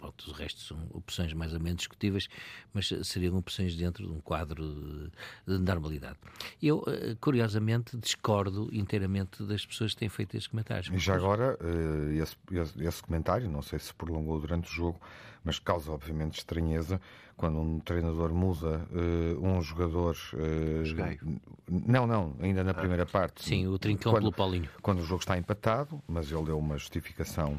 [0.00, 2.26] Pronto, os restos são opções mais ou menos discutíveis,
[2.72, 5.10] mas seriam opções dentro de um quadro
[5.46, 6.16] de, de normalidade.
[6.62, 12.16] Eu, uh, curiosamente, discordo inteiramente das pessoas que têm feito estes comentários já agora, eh,
[12.16, 12.36] esse,
[12.80, 15.00] esse, comentário, não sei se prolongou durante o jogo,
[15.44, 17.00] mas causa obviamente estranheza
[17.40, 20.14] quando um treinador muda uh, um jogador.
[20.34, 22.74] Uh, não, não, ainda na ah.
[22.74, 23.42] primeira parte.
[23.42, 24.68] Sim, o trincão quando, pelo Paulinho.
[24.82, 27.56] Quando o jogo está empatado, mas ele deu uma justificação.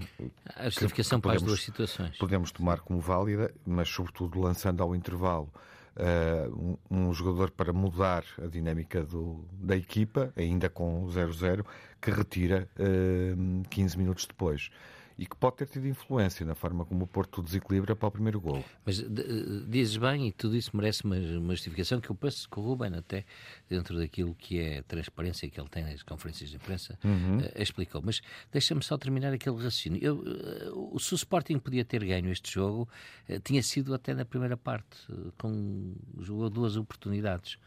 [0.56, 2.15] A justificação que, que podemos, para as duas situações.
[2.20, 5.50] Podemos tomar como válida, mas sobretudo lançando ao intervalo.
[5.94, 11.65] Uh, um, um, jogador para mudar a dinâmica do, da equipa, ainda com 0-0,
[12.00, 14.70] que retira uh, 15 minutos depois
[15.21, 18.41] e que pode ter tido influência na forma como o Porto desequilibra para o primeiro
[18.41, 18.65] gol.
[18.84, 19.05] Mas
[19.67, 22.95] dizes bem, e tudo isso merece uma, uma justificação que eu penso que o Ruben
[22.95, 23.23] até,
[23.69, 27.38] dentro daquilo que é transparência que ele tem nas conferências de imprensa, uhum.
[27.38, 28.01] uh, explicou.
[28.03, 28.19] Mas
[28.51, 30.03] deixa-me só terminar aquele raciocínio.
[30.03, 30.15] Eu,
[30.73, 32.89] uh, se o Sporting podia ter ganho este jogo,
[33.29, 35.05] uh, tinha sido até na primeira parte,
[35.38, 35.93] com
[36.51, 37.60] duas oportunidades.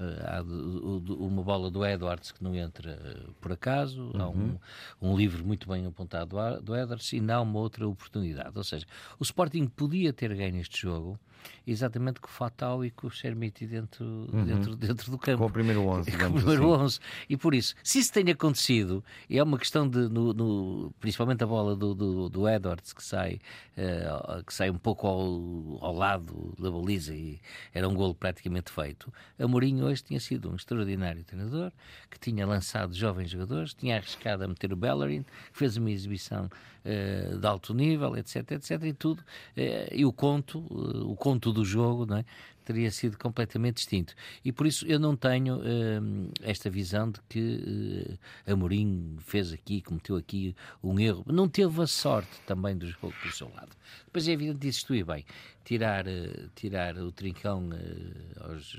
[0.00, 4.22] Eh, há uma bola do Edwards que não entra eh, por acaso, uhum.
[4.22, 4.58] há um, uhum.
[5.02, 8.56] um livro muito bem apontado do Edwards e não uma outra oportunidade.
[8.56, 8.86] Ou seja,
[9.18, 11.18] o Sporting podia ter ganho este jogo
[11.66, 14.44] exatamente com o Fatal e com o Chermiti dentro, uhum.
[14.44, 15.38] dentro, dentro do campo.
[15.38, 16.82] Com o primeiro 11, Com o primeiro assim.
[16.84, 17.00] 11.
[17.28, 21.46] E por isso, se isso tem acontecido, é uma questão de, no, no, principalmente a
[21.46, 23.40] bola do, do, do Edwards, que sai,
[23.76, 27.38] uh, que sai um pouco ao, ao lado da baliza e
[27.72, 29.12] era um golo praticamente feito.
[29.38, 31.72] A Mourinho hoje tinha sido um extraordinário treinador,
[32.10, 37.38] que tinha lançado jovens jogadores, tinha arriscado a meter o Bellerin, fez uma exibição uh,
[37.38, 39.20] de alto nível, etc, etc, e tudo.
[39.56, 42.24] Uh, e o conto, o conto do jogo, não é?
[42.68, 44.14] Teria sido completamente distinto.
[44.44, 49.80] E por isso eu não tenho uh, esta visão de que uh, Amorim fez aqui,
[49.80, 51.24] cometeu aqui um erro.
[51.26, 53.74] Não teve a sorte também do jogo do seu lado.
[54.04, 55.24] Depois é evidente, dizes tu e bem,
[55.64, 58.76] tirar, uh, tirar o Trincão uh, aos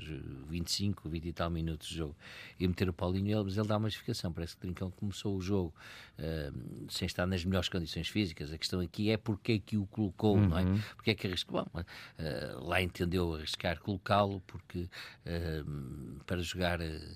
[0.48, 2.16] 25, 20 e tal minutos de jogo
[2.58, 4.32] e meter o Paulinho, ele, mas ele dá uma explicação.
[4.32, 5.74] Parece que o Trincão começou o jogo
[6.18, 8.52] uh, sem estar nas melhores condições físicas.
[8.52, 10.48] A questão aqui é porque é que o colocou, uhum.
[10.48, 10.62] não é?
[10.62, 10.80] Uhum.
[10.94, 11.66] Porque é que arriscou?
[11.72, 14.88] Bom, uh, lá entendeu arriscar colocá-lo porque
[16.26, 16.80] para jogar.
[16.80, 17.10] Uh,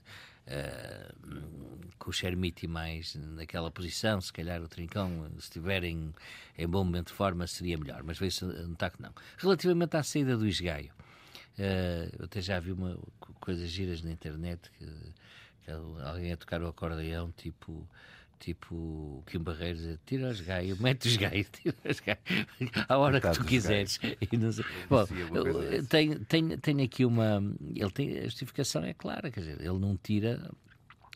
[1.99, 6.15] com o Chermiti mais naquela posição, se calhar o Trincão, se estiverem
[6.59, 9.11] em bom momento de forma, seria melhor, mas veio-se a notar que não.
[9.39, 10.93] Relativamente à saída do Isgaio,
[11.59, 12.99] uh, eu até já vi uma,
[13.41, 14.87] coisas giras na internet que,
[15.65, 17.89] que alguém a tocar o acordeão, tipo
[18.39, 22.21] tipo o Kim Barreiros tira os gaios, mete os gaios, tira os gaios
[22.89, 23.99] à hora que tu quiseres.
[24.33, 24.65] E não sei.
[24.89, 25.05] Bom,
[25.89, 27.43] tem, tem, tem aqui uma.
[27.75, 30.51] Ele tem, a justificação é clara, quer dizer, ele não tira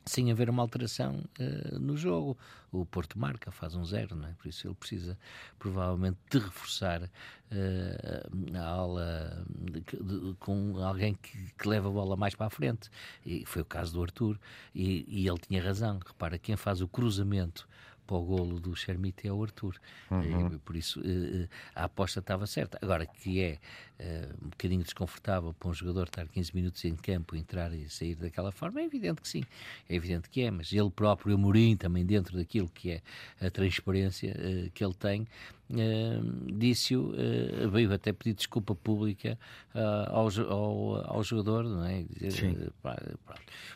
[0.08, 2.36] sem haver uma alteração uh, no jogo.
[2.72, 4.32] O Porto marca, faz um zero, não é?
[4.32, 5.16] por isso ele precisa
[5.58, 12.16] provavelmente de reforçar uh, a aula de, de, com alguém que, que, leva a bola
[12.16, 12.90] mais para a frente.
[13.24, 14.38] E foi o caso do Arthur,
[14.74, 16.00] e, e ele tinha razão.
[16.04, 17.68] Repara, quem faz o cruzamento
[18.08, 19.76] para o golo do Chermite é o Arthur.
[20.10, 20.54] Uhum.
[20.54, 22.78] E, por isso uh, a aposta estava certa.
[22.80, 23.58] Agora, que é
[24.00, 28.14] uh, um bocadinho desconfortável para um jogador estar 15 minutos em campo, entrar e sair
[28.14, 29.44] daquela forma, é evidente que sim.
[29.86, 33.02] É evidente que é, mas ele próprio, o Mourinho, também dentro daquilo que é
[33.46, 34.34] a transparência
[34.72, 35.28] que ele tem,
[35.70, 39.38] Uh, disse-o, uh, veio até pedir desculpa pública
[39.74, 39.78] uh,
[40.08, 42.04] ao, ao, ao, jogador, não é?
[42.04, 42.72] Dizer,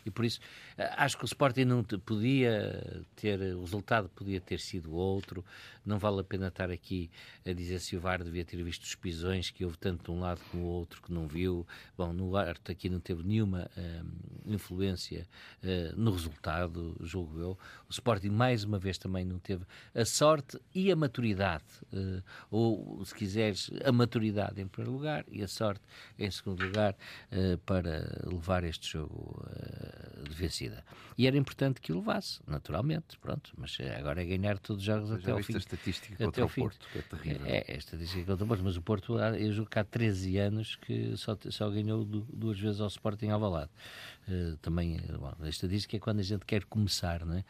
[0.03, 0.39] e por isso
[0.97, 5.45] acho que o Sporting não podia ter, o resultado podia ter sido outro.
[5.85, 7.09] Não vale a pena estar aqui
[7.45, 10.19] a dizer se o VAR devia ter visto os pisões que houve tanto de um
[10.19, 11.67] lado como o outro que não viu.
[11.97, 13.69] Bom, no VAR aqui não teve nenhuma
[14.45, 15.27] influência
[15.95, 17.57] no resultado, julgo eu.
[17.89, 23.03] O Sporting mais uma vez também não teve a sorte e a maturidade uh, ou,
[23.05, 25.81] se quiseres, a maturidade em primeiro lugar e a sorte
[26.17, 26.95] em segundo lugar
[27.65, 29.45] para levar este jogo
[30.23, 30.83] de vencida.
[31.17, 35.11] E era importante que o levasse, naturalmente, pronto, mas agora é ganhar todos os jogos
[35.11, 35.53] até ao fim.
[35.73, 37.45] A estatística contra o Porto, que é terrível.
[37.45, 40.75] É, é a estatística contra o Porto, mas o Porto, eu jogo há 13 anos
[40.75, 43.71] que só, só ganhou duas vezes ao Sporting Alvalade.
[44.27, 47.43] Uh, também, bom, a estatística é quando a gente quer começar, não é?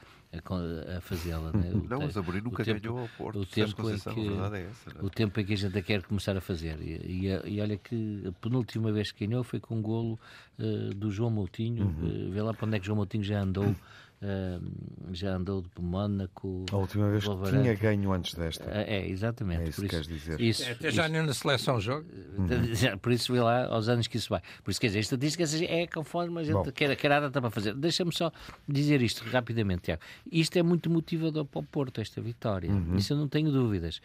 [0.97, 1.51] a, fazê-la.
[1.51, 1.71] Né?
[1.87, 3.39] não, mas a Amorim nunca tempo, ganhou ao Porto.
[3.39, 5.03] O tempo, em que, é essa, é?
[5.05, 6.79] o tempo em que a gente a quer começar a fazer.
[6.81, 10.19] E, e, e, olha que a penúltima vez que ganhou foi com um golo
[10.57, 11.85] uh, do João Moutinho.
[11.85, 12.27] Uhum.
[12.27, 13.75] Uh, vê lá para onde é que João Moutinho já andou.
[14.23, 16.65] Uh, já andou de Mónaco.
[16.71, 18.63] A última vez que tinha ganho antes desta.
[18.71, 19.63] É, é exatamente.
[19.63, 20.39] É isso, que queres dizer.
[20.39, 22.05] Isso, é, até já nem na seleção joga.
[22.37, 22.97] Uhum.
[23.03, 24.41] Por isso vê lá aos anos que isso vai.
[24.63, 26.71] Por isso quer dizer, a estatística é conforme a gente Bom.
[26.71, 27.75] quer, quer a data para fazer.
[27.75, 28.31] Deixa-me só
[28.65, 30.01] dizer isto rapidamente, Tiago.
[30.31, 32.71] Isto é muito motivador para o Porto, esta vitória.
[32.71, 32.95] Uhum.
[32.95, 34.01] Isso eu não tenho dúvidas.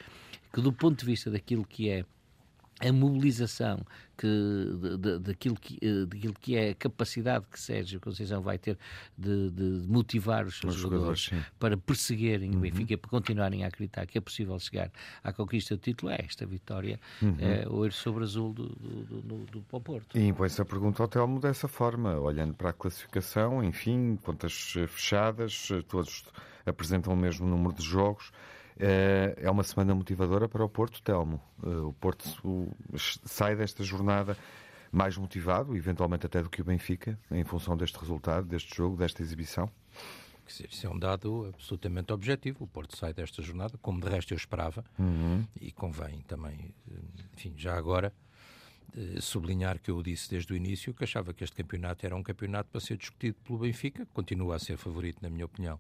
[0.53, 2.05] Que do ponto de vista daquilo que é
[2.81, 3.85] a mobilização
[4.17, 8.79] que, daquilo, que, eh, daquilo que é a capacidade que Sérgio Conceição vai ter
[9.17, 12.57] de, de motivar os seus os jogadores, jogadores para perseguirem uhum.
[12.57, 14.91] o Benfica, para continuarem a acreditar que é possível chegar
[15.23, 17.37] à conquista do título, é esta vitória, uhum.
[17.39, 20.19] é, o sobre azul do, do, do, do, do Porto.
[20.19, 25.69] E impõe-se a pergunta ao Telmo dessa forma, olhando para a classificação, enfim, contas fechadas,
[25.89, 26.25] todos
[26.67, 28.31] apresentam o mesmo número de jogos.
[28.79, 31.41] É, é uma semana motivadora para o Porto, Telmo.
[31.65, 34.37] Eh, o Porto sai desta jornada
[34.93, 39.23] mais motivado, eventualmente até do que o Benfica, em função deste resultado, deste jogo, desta
[39.23, 39.69] exibição?
[40.47, 42.65] Isso é um dado absolutamente objetivo.
[42.65, 45.45] O Porto sai desta jornada, como de resto eu esperava, uhum.
[45.61, 46.75] e convém também,
[47.35, 48.15] enfim, já agora,
[48.97, 52.23] eh, sublinhar que eu disse desde o início que achava que este campeonato era um
[52.23, 55.79] campeonato para ser discutido pelo Benfica, continua a ser favorito, na minha opinião,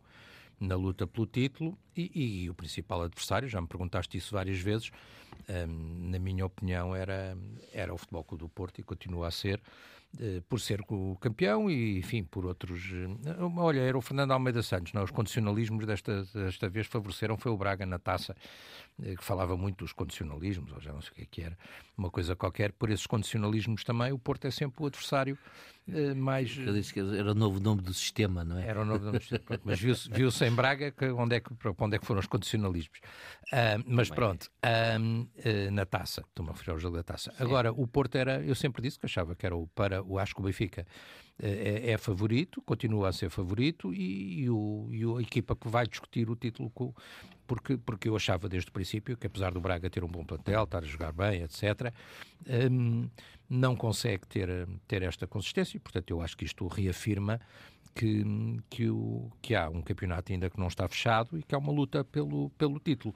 [0.60, 4.90] na luta pelo título e, e, o principal adversário, já me perguntaste isso várias vezes,
[5.48, 7.36] um, na minha opinião era,
[7.72, 9.60] era o Futebol Clube do Porto e continua a ser,
[10.14, 12.90] uh, por ser o campeão e, enfim, por outros...
[12.90, 15.02] Uh, olha, era o Fernando Almeida Santos, não?
[15.02, 18.36] os condicionalismos desta, desta vez favoreceram, foi o Braga na taça,
[19.00, 21.58] que falava muito dos condicionalismos, ou já não sei o que, é que era,
[21.96, 25.38] uma coisa qualquer, por esses condicionalismos também, o Porto é sempre o adversário
[25.88, 26.56] eh, mais.
[26.58, 28.66] Eu disse que era o novo nome do sistema, não é?
[28.66, 29.60] Era o novo nome do sistema.
[29.64, 32.98] mas viu-se viu em Braga que, onde, é que, onde é que foram os condicionalismos.
[33.52, 37.32] Uh, mas pronto, uh, na taça, estou-me a referir ao jogo da taça.
[37.38, 40.34] Agora, o Porto era, eu sempre disse que achava que era o para o acho
[40.34, 40.86] que o Benfica
[41.40, 45.86] é, é, favorito, continua a ser favorito e, e, o, e a equipa que vai
[45.86, 46.92] discutir o título com,
[47.46, 50.64] porque, porque eu achava desde o princípio que apesar do Braga ter um bom plantel,
[50.64, 51.92] estar a jogar bem, etc.,
[52.70, 53.08] um,
[53.48, 57.40] não consegue ter, ter esta consistência portanto, eu acho que isto reafirma
[57.94, 58.24] que,
[58.70, 61.72] que, o, que há um campeonato ainda que não está fechado e que há uma
[61.72, 63.14] luta pelo, pelo título.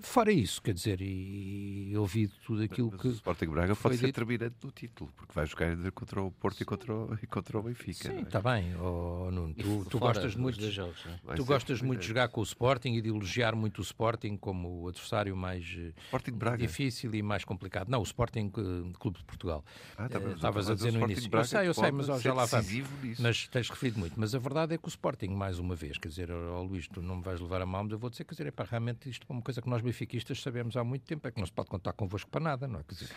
[0.00, 3.08] Fora isso, quer dizer, e, e ouvido tudo aquilo Mas que.
[3.08, 4.14] o Sporting Braga pode ser dito.
[4.24, 7.62] determinante no título, porque vai jogar contra o Porto e contra o, e contra o
[7.62, 8.08] Benfica.
[8.08, 8.22] Sim, não é?
[8.22, 9.52] está bem, oh, Nuno.
[9.54, 10.58] Tu, tu fora gostas os muito.
[10.58, 11.34] dois jogos, é?
[11.34, 14.84] Tu gostas muito de jogar com o Sporting e de elogiar muito o Sporting como
[14.84, 16.56] o adversário mais eh, Sporting Braga.
[16.56, 17.90] difícil e mais complicado.
[17.90, 19.62] Não, o Sporting eh, Clube de Portugal.
[19.98, 21.24] Ah, tá bem, Eh, mas Estavas a dizer no início.
[21.24, 22.70] Sporting Eu Braga sei, eu sei, mas ó, já lá vamos.
[23.02, 23.20] nisso.
[23.22, 24.18] Mas tens referido muito.
[24.18, 27.02] Mas a verdade é que o Sporting, mais uma vez, quer dizer, ó Luís, tu
[27.02, 29.10] não me vais levar a mal, mas eu vou dizer, quer dizer, é para realmente
[29.10, 31.52] isto é uma coisa que nós benfiquistas sabemos há muito tempo, é que não se
[31.52, 32.82] pode contar convosco para nada, não é?
[32.84, 33.08] Quer dizer,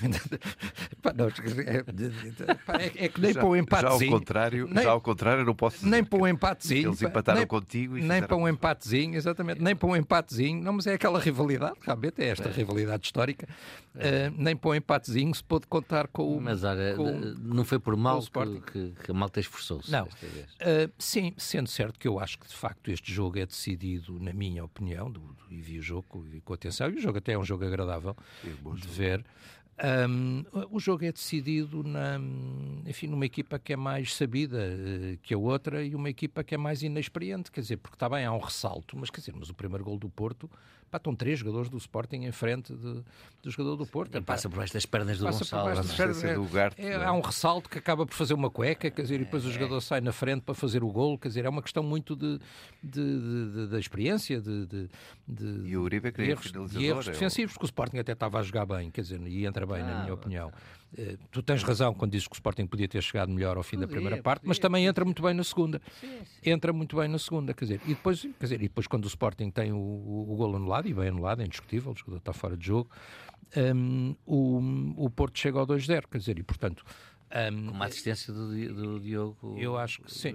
[1.14, 4.10] não, é, é- é que nem já, para um já ao empatezinho.
[4.12, 6.88] contrário, nem- já ao contrário, não posso dizer nem que para um empatezinho.
[6.90, 9.60] Eles empataram nem- contigo e Nem para um empatezinho, exatamente.
[9.62, 10.62] Nem para um empatezinho.
[10.62, 13.48] Não, mas é aquela rivalidade, realmente, é esta rivalidade histórica.
[13.98, 16.40] Eh, nem para um empatezinho se pode contar com o.
[16.40, 18.60] Mas olha, com- não foi por mal o que,
[18.92, 19.90] que, que a malta esforçou-se.
[19.90, 20.04] Não.
[20.04, 20.46] desta vez.
[20.54, 24.32] Uh, sim, sendo certo que eu acho que de facto este jogo é decidido, na
[24.32, 27.32] minha opinião, do, do- e vi o jogo vi com atenção, e o jogo até
[27.32, 28.92] é um jogo agradável Sim, bom de jogo.
[28.94, 29.24] ver.
[30.08, 32.18] Um, o jogo é decidido na,
[32.86, 36.54] enfim, numa equipa que é mais sabida eh, que a outra e uma equipa que
[36.54, 39.50] é mais inexperiente, quer dizer, porque está bem, há um ressalto, mas quer dizer, mas
[39.50, 40.50] o primeiro gol do Porto,
[40.90, 43.02] pá, estão três jogadores do Sporting em frente de-
[43.42, 44.20] do jogador do Porto.
[44.22, 45.62] Passa por baixo das pernas do Passa por Gonçalo.
[45.68, 45.72] é?
[45.74, 45.86] pernas.
[45.90, 47.04] assistência do É, é?
[47.04, 49.52] há um ressalto que acaba por fazer uma cueca, quer dizer, e depois o É.
[49.52, 52.38] jogador sai na frente para fazer o gol, quer dizer, é uma questão muito de,
[52.82, 54.88] de, de- de- da experiência, de, de,
[55.28, 57.52] de- E o Uribe é que de nem é erros, de erros é o- defensivos,
[57.54, 60.02] porque o Sporting até estava a jogar bem, quer dizer, e entra bem, na Ah,
[60.02, 60.52] minha opinião.
[60.96, 63.76] Eh, tu tens razão quando dizes que o Sporting podia ter chegado melhor ao fim
[63.76, 65.80] da Podia, primeira parte, mas podia, também entra muito bem na segunda.
[66.44, 69.08] Entra muito bem na segunda, quer dizer, e depois, quer dizer, e depois quando o
[69.08, 72.32] Sporting tem o, o, o gol anulado, e bem anulado, é indiscutível, o jogador está
[72.32, 72.90] fora de jogo,
[73.74, 76.84] hum, o, o Porto chega ao 2-0, quer dizer, e portanto.
[77.52, 79.56] hum, Com uma assistência do, do Diogo.
[79.58, 80.32] eu acho que sim.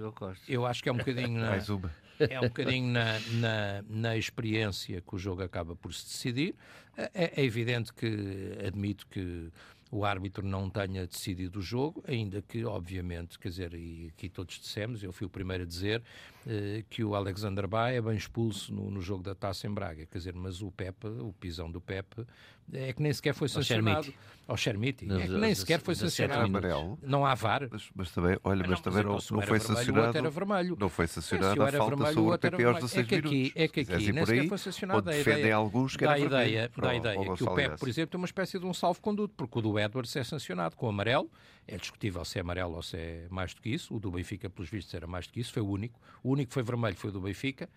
[0.48, 1.90] Eu acho que é um bocadinho na, Mais uma.
[2.20, 6.54] é um bocadinho na, na, na experiência que o jogo acaba por se decidir.
[6.96, 9.50] É, é evidente que admito que
[9.92, 14.58] o árbitro não tenha decidido o jogo, ainda que, obviamente, quer dizer, e aqui todos
[14.58, 16.02] dissemos, eu fui o primeiro a dizer
[16.46, 20.06] eh, que o Alexander Bá é bem expulso no, no jogo da Taça em Braga,
[20.06, 22.26] quer dizer, mas o Pepe, o pisão do Pepe,
[22.72, 24.12] é que nem sequer foi sancionado.
[24.48, 25.06] Ao Chermiti.
[25.06, 26.42] Nos- É que nem sequer foi sancionado.
[26.44, 26.98] Amarelo.
[27.00, 27.68] Não há VAR.
[27.70, 30.06] Mas, mas também, olha, mas não, também não, não foi sancionado.
[30.06, 30.76] outro era vermelho.
[30.80, 32.80] Não foi É, se sancionado a era falta vermelho, sobre o PP aos vermelho.
[32.80, 33.52] 16 é que aqui, minutos.
[33.54, 35.02] É que Se quisessem aqui nem sequer foi sancionado.
[35.02, 37.78] defendem ideia, alguns que dá era a ideia, vermelho para dá ideia que o Inácio.
[37.78, 40.88] por exemplo, tem uma espécie de um salvo-conduto, porque o do Edwards é sancionado com
[40.88, 41.30] amarelo.
[41.68, 43.94] É discutível se é amarelo ou se é mais do que isso.
[43.94, 45.52] O do Benfica, pelos vistos, era mais do que isso.
[45.52, 46.00] Foi o único.
[46.20, 47.68] O único que foi vermelho foi o do Benfica.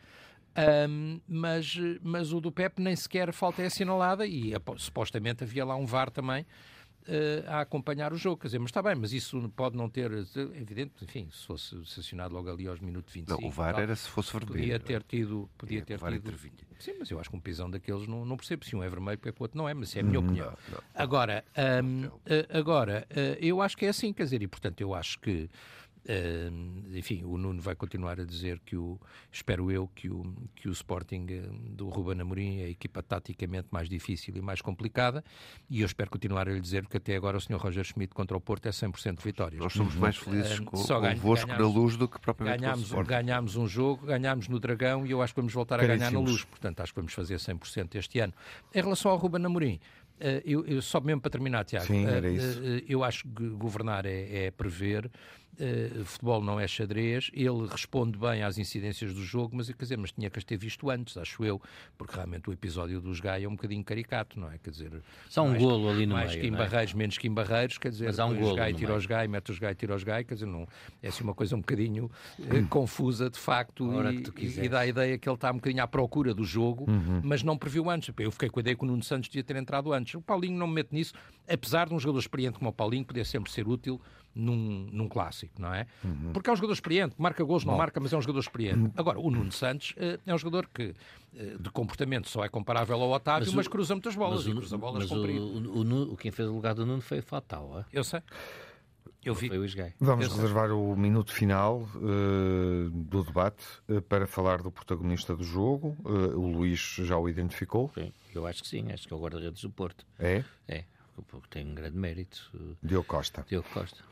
[0.55, 5.75] Ahm, mas, mas o do Pepe nem sequer falta é assinalada e supostamente havia lá
[5.75, 6.45] um VAR também
[7.07, 8.41] eh, a acompanhar o jogo.
[8.41, 11.85] Quer dizer, mas está bem, mas isso pode não ter, é evidente, enfim, se fosse
[11.85, 13.41] sancionado logo ali aos minutos 25.
[13.41, 14.53] Não, o VAR tal, era se fosse vermelho.
[14.53, 15.49] Podia ter tido.
[15.57, 16.37] Podia É, ter tido
[16.79, 19.17] sim, mas eu acho que um pisão daqueles não, não percebo se um é vermelho
[19.19, 20.47] porque o outro não é, mas é a minha opinião.
[20.49, 20.79] Hum, não.
[20.93, 21.43] Agora,
[21.83, 25.19] hum, eh, agora eh, eu acho que é assim, quer dizer, e portanto eu acho
[25.19, 25.49] que.
[26.93, 28.99] Enfim, o Nuno vai continuar a dizer que o,
[29.31, 30.23] espero eu, que o,
[30.55, 34.61] que o Sporting eh, do Ruben Amorim é a equipa taticamente mais difícil e mais
[34.61, 35.23] complicada,
[35.69, 37.55] e eu espero continuar a lhe dizer que até agora o Sr.
[37.57, 39.59] Roger Schmidt contra o Porto é 100% de vitórias.
[39.61, 42.63] Nós somos mais felizes com, só ganho- convosco na ganhámos- luz do que propriamente com
[42.63, 43.09] o Ganhámos, Sporting.
[43.09, 45.99] ganhámos um jogo, ganhámos no Dragão e eu acho que vamos voltar a ganhar na
[46.05, 46.31] Caríssimos.
[46.31, 46.43] luz.
[46.43, 48.33] Portanto, acho que vamos fazer 100% este ano.
[48.73, 49.79] Em relação ao Ruben Amorim,
[50.19, 54.45] eh, eu, eu só mesmo para terminar, Tiago, Sim, eh, eu acho que governar é,
[54.45, 55.09] é prever.
[55.59, 59.97] Eh, futebol não é xadrez, ele responde bem às incidências do jogo, mas, quer dizer,
[59.97, 61.61] mas tinha que as ter visto antes, acho eu,
[61.97, 64.57] porque realmente o episódio dos Gai é um bocadinho caricato, não é?
[64.57, 64.91] Quer dizer,
[65.29, 66.57] Só um mais- golo ali no mais meio, que em é?
[66.57, 69.05] Barreiros, menos que em Barreiros, quer dizer, Mas há um golo Gai no tira os
[69.05, 70.67] Gai, mete os Gai, tira os Gai, quer dizer, não,
[71.01, 73.89] é assim uma coisa um bocadinho eh, confusa de facto
[74.39, 77.21] e, e dá a ideia que ele está um bocadinho à procura do jogo, Uhum.
[77.23, 78.13] mas não previu antes.
[78.17, 80.13] Eu fiquei com a ideia que o Nuno Santos devia ter entrado antes.
[80.15, 81.13] O Paulinho não me mete nisso,
[81.47, 83.99] apesar de um jogador experiente como o Paulinho poder sempre ser útil
[84.35, 85.87] num, num clássico, não é?
[86.03, 86.31] Uhum.
[86.33, 88.91] Porque é um jogador experiente, marca gols, não marca, mas é um jogador experiente.
[88.97, 90.93] Agora, o Nuno Santos eh, é um jogador que
[91.35, 94.53] eh, de comportamento só é comparável ao Otávio, mas, Mas o- cruza muitas bolas Mas,
[94.53, 95.43] e cruza bolas mas o, compridas.
[95.43, 97.85] o, o quem fez o lugar do Nuno foi Fatal, é?
[97.97, 98.21] Eu sei.
[99.23, 99.49] Eu vi.
[99.99, 100.41] Vamos Eu sei.
[100.41, 105.97] reservar o minuto final eh, do debate eh, para falar do protagonista do jogo.
[106.05, 107.89] Eh, o Luís já o identificou.
[107.95, 110.05] Sim, eu acho que sim, acho que é o guarda-redes do Porto.
[110.19, 110.43] É?
[110.67, 110.83] É,
[111.27, 112.51] porque tem um grande mérito.
[112.53, 113.43] uh, Diogo Costa.
[113.49, 114.03] Diogo Costa.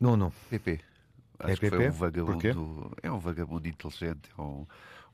[0.00, 0.32] Nuno.
[0.50, 0.80] PP.
[1.40, 1.88] Acho É que foi PP?
[1.88, 2.96] um vagabundo.
[3.02, 4.66] É um vagabundo inteligente, é um,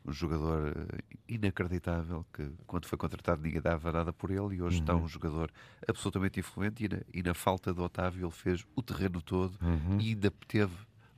[0.07, 4.81] um jogador eh, inacreditável que quando foi contratado ninguém dava nada por ele e hoje
[4.81, 5.05] está Uhum.
[5.05, 5.51] um jogador
[5.89, 9.99] absolutamente influente e na, e na falta de Otávio ele fez o terreno todo Uhum.
[10.01, 10.75] e ainda teve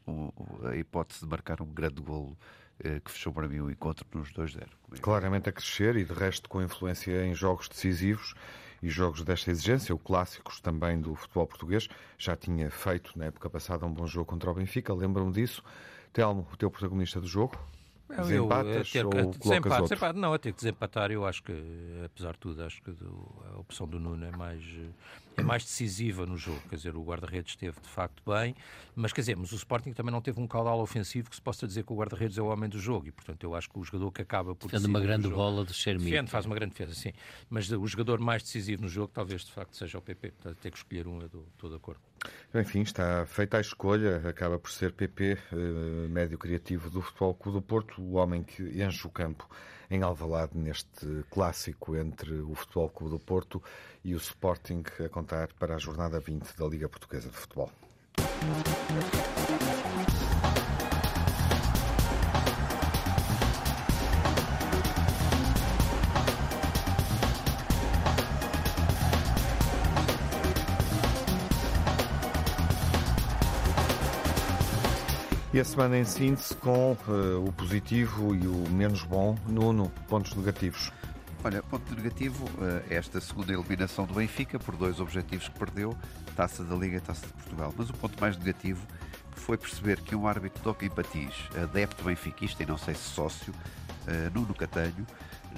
[0.07, 0.33] o-
[0.67, 2.37] a hipótese de marcar um grande golo
[2.79, 4.69] eh, que fechou para mim o encontro nos 2-0.
[5.01, 8.35] Claramente a crescer e de resto com influência em jogos decisivos
[8.87, 11.89] e jogos desta exigência, o clássicos também do futebol português.
[12.17, 15.63] Já tinha feito na época passada um bom jogo contra o Benfica, lembro-me disso.
[16.13, 17.59] Telmo, o teu protagonista do jogo?
[18.09, 21.53] Desempatas eu, ter, ou desempate, desempate, não, a ter que desempatar, eu acho que,
[22.05, 22.93] apesar de tudo, acho que
[23.53, 24.63] a opção do Nuno é mais,
[25.37, 26.61] é mais decisiva no jogo.
[26.69, 28.55] Quer dizer, o guarda-redes esteve de facto bem,
[28.95, 31.67] mas quer dizer, mas o Sporting também não teve um caudal ofensivo que se possa
[31.67, 33.85] dizer que o guarda-redes é o homem do jogo e, portanto, eu acho que o
[33.85, 34.71] jogador que acaba por.
[34.71, 36.11] Defende uma grande bola do Xermite.
[36.11, 37.13] Defende, faz uma grande defesa, sim.
[37.51, 40.31] Mas o jogador mais decisivo no jogo, talvez de facto seja o PP.
[40.33, 42.01] Portanto, ter que escolher um, eu estou de acordo.
[42.55, 47.59] Enfim, está feita a escolha, acaba por ser PP, eh, médio criativo do Futebol Clube
[47.59, 49.49] do Porto, o homem que enche o campo
[49.91, 53.63] em Alvalade neste clássico entre o Futebol Clube do Porto
[54.05, 57.71] e o Sporting a contar para a jornada 20 da Liga Portuguesa de Futebol.
[75.57, 79.39] E a semana em síntese com uh, o positivo e o menos bom.
[79.49, 80.93] Nuno, pontos negativos.
[81.43, 85.97] Olha, ponto negativo, uh, esta segunda eliminação do Benfica, por dois objetivos que perdeu,
[86.37, 87.73] Taça da Liga e Taça de Portugal.
[87.75, 88.87] Mas o ponto mais negativo
[89.31, 93.55] foi perceber que um árbitro de Hockey Patins, adepto benfiquista e não sei se sócio,
[93.55, 95.07] uh, Nuno Catanho,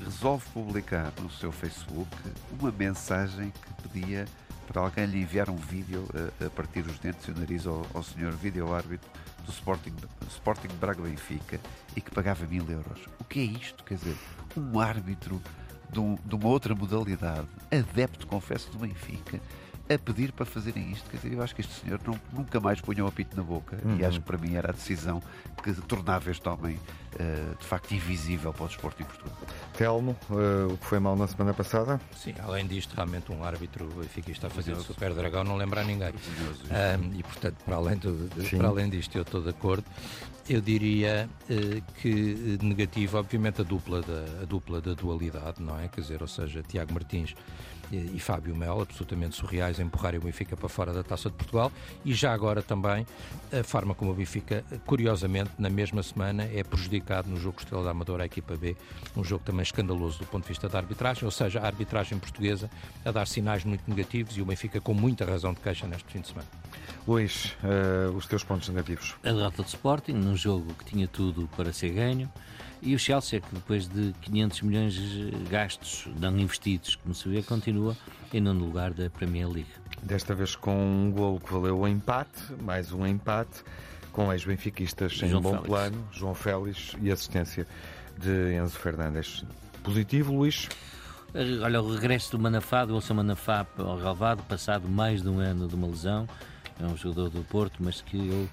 [0.04, 2.16] resolve publicar no seu Facebook
[2.60, 4.26] uma mensagem que pedia
[4.64, 6.04] para alguém lhe enviar um vídeo
[6.40, 9.10] a, a partir dos dentes e o nariz ao, ao senhor vídeo árbitro
[9.48, 9.94] do Sporting,
[10.28, 11.58] Sporting Braga Benfica
[11.96, 13.00] e que pagava mil euros.
[13.18, 13.82] O que é isto?
[13.82, 14.16] Quer dizer,
[14.54, 15.40] um árbitro
[15.90, 19.40] de, um, de uma outra modalidade, adepto, confesso, do Benfica,
[19.88, 21.08] a pedir para fazerem isto.
[21.10, 23.78] Quer dizer, eu acho que este senhor não, nunca mais punha o apito na boca
[23.84, 23.96] uhum.
[23.98, 25.22] e acho que para mim era a decisão
[25.62, 29.36] que tornava este homem uh, de facto invisível para o desporto em Portugal.
[29.76, 32.00] Telmo, uh, o que foi mal na semana passada?
[32.14, 33.88] Sim, além disto, realmente um árbitro
[34.28, 36.10] está a fazer o Super Dragão não lembra a ninguém.
[36.10, 39.84] Um, e portanto, para além, do, para além disto, eu estou de acordo.
[40.48, 45.88] Eu diria uh, que negativo, obviamente, a dupla, da, a dupla da dualidade, não é?
[45.88, 47.34] Quer dizer, ou seja, Tiago Martins
[47.90, 51.72] e Fábio Melo, absolutamente surreais, a empurrarem o Benfica para fora da Taça de Portugal
[52.04, 53.06] e já agora também
[53.52, 57.90] a forma como o Benfica, curiosamente, na mesma semana é prejudicado no jogo Estrela da
[57.90, 58.76] Amadora, a equipa B,
[59.16, 62.70] um jogo também escandaloso do ponto de vista da arbitragem, ou seja, a arbitragem portuguesa
[63.04, 66.20] a dar sinais muito negativos e o Benfica com muita razão de queixa neste fim
[66.20, 66.48] de semana.
[67.06, 69.14] Luís, uh, os teus pontos negativos?
[69.22, 72.30] A derrota do Sporting, num jogo que tinha tudo para ser ganho,
[72.82, 74.96] e o Chelsea, que depois de 500 milhões
[75.50, 77.96] gastos, não investidos, como se vê, continua
[78.32, 79.70] em nono lugar da Premier League.
[80.02, 83.64] Desta vez com um golo que valeu o empate, mais um empate,
[84.12, 85.66] com ex-benfiquistas em bom Félix.
[85.66, 87.66] plano, João Félix e assistência
[88.16, 89.44] de Enzo Fernandes.
[89.82, 90.68] Positivo, Luís?
[91.62, 95.68] Olha, o regresso do Manafá, do Wilson Manafá ao Galvado, passado mais de um ano
[95.68, 96.26] de uma lesão,
[96.80, 98.48] é um jogador do Porto, mas que eu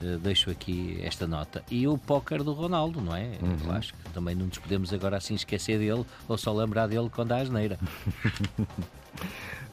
[0.00, 1.62] Uh, deixo aqui esta nota.
[1.70, 3.38] E o póquer do Ronaldo, não é?
[3.40, 3.56] Uhum.
[3.64, 7.08] Eu acho que também não nos podemos agora assim esquecer dele ou só lembrar dele
[7.10, 7.78] quando há asneira.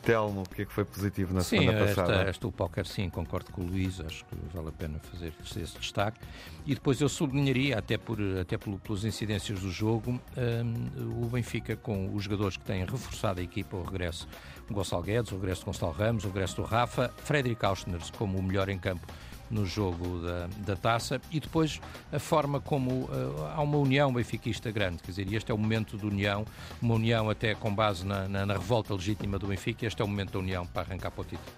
[0.03, 2.13] Telmo, o que é que foi positivo na sim, semana passada?
[2.15, 5.33] Esta, esta, o póquer, sim, concordo com o Luís, acho que vale a pena fazer
[5.41, 6.19] esse destaque.
[6.65, 11.77] E depois eu sublinharia, até, por, até por, pelas incidências do jogo, um, o Benfica
[11.77, 14.27] com os jogadores que têm reforçado a equipa, o regresso
[14.67, 18.37] do Gonçalo Guedes, o regresso do Gonçalo Ramos, o regresso do Rafa, Frederic Austner como
[18.37, 19.07] o melhor em campo
[19.53, 21.79] no jogo da, da taça e depois
[22.11, 25.97] a forma como uh, há uma união benfiquista grande, quer dizer, este é o momento
[25.97, 26.45] de união,
[26.81, 30.07] uma união até com base na, na, na revolta legítima do Benfica, este é o
[30.07, 31.51] momento da união para arrancar para o título.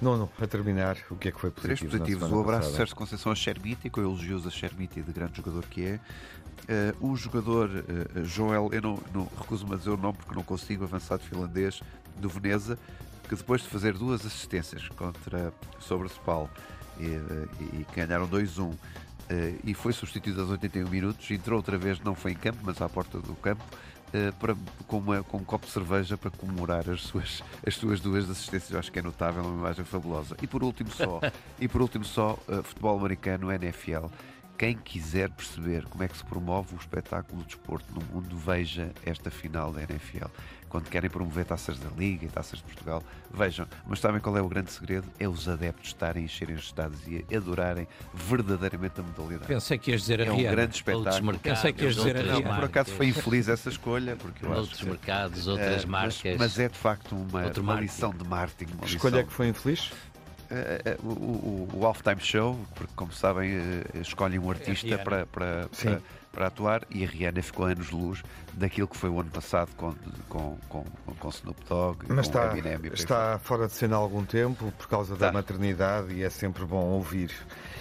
[0.00, 1.90] Nono, a terminar, o que é que foi positivo?
[1.90, 2.32] Três positivos.
[2.32, 5.84] O abraço de Sérgio Conceição a Sherbiti, com elogios a Sherbiti de grande jogador que
[5.84, 6.00] é.
[7.00, 10.42] Uh, o jogador uh, Joel, eu não, não recuso-me a dizer o nome porque não
[10.42, 11.80] consigo, avançado finlandês
[12.16, 12.76] do Veneza,
[13.28, 16.50] que depois de fazer duas assistências contra sobre o Spal
[16.98, 18.74] e, e ganharam 2-1
[19.28, 22.80] eh, e foi substituído aos 81 minutos, entrou outra vez, não foi em campo, mas
[22.82, 23.62] à porta do campo,
[24.12, 24.54] eh, para,
[24.86, 28.70] com, uma, com um copo de cerveja para comemorar as suas, as suas duas assistências.
[28.70, 30.36] Eu acho que é notável, uma imagem fabulosa.
[30.42, 31.20] E por último só,
[31.58, 34.06] e por último só, uh, futebol americano, NFL.
[34.58, 38.92] Quem quiser perceber como é que se promove o espetáculo de desporto no mundo, veja
[39.04, 40.26] esta final da NFL
[40.72, 43.66] quando querem promover taças da Liga e taças de Portugal, vejam.
[43.86, 45.06] Mas sabem qual é o grande segredo?
[45.20, 49.46] É os adeptos estarem a encherem os estados e adorarem verdadeiramente a modalidade.
[49.46, 51.38] Pensei que ias dizer a É um grande espetáculo.
[51.38, 54.16] Pensei que ias dizer a Não, por acaso foi infeliz essa escolha.
[54.16, 56.22] Porque eu outros acho mercados, outras uh, marcas.
[56.24, 58.74] Mas, mas, é de facto uma, uma lição de marketing.
[58.78, 59.92] Que escolha é que foi infeliz?
[60.52, 65.68] uh, o, o, o halftime show, porque, como sabem, uh, escolhem um artista para, para,
[65.68, 68.22] para, para, atuar e a Rihanna ficou anos de luz
[68.54, 69.94] daquilo que foi o ano passado com,
[70.28, 70.84] com, com,
[71.18, 72.04] com Snoop Dogg.
[72.08, 75.32] Mas com está, Eminem, está fora de cena há algum tempo por causa da tá.
[75.32, 77.30] maternidade e é sempre bom ouvir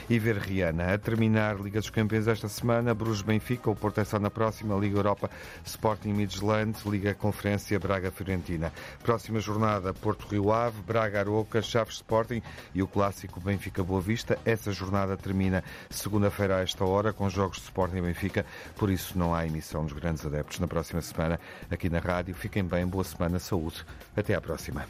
[0.09, 0.93] e ver Rihanna.
[0.93, 4.75] A terminar Liga dos Campeões esta semana, Bruges Benfica, o Porto é só na próxima,
[4.75, 5.29] Liga Europa
[5.65, 8.73] Sporting Midland, Liga Conferência Braga Fiorentina.
[9.03, 12.41] Próxima jornada Porto Rio Ave, Braga Aroca, Chaves Sporting
[12.73, 14.37] e o clássico Benfica Boa Vista.
[14.45, 18.45] Essa jornada termina segunda-feira a esta hora com jogos de Sporting e Benfica,
[18.75, 21.39] por isso não há emissão dos grandes adeptos na próxima semana
[21.69, 22.33] aqui na rádio.
[22.33, 23.85] Fiquem bem, boa semana, saúde.
[24.15, 24.85] Até à próxima.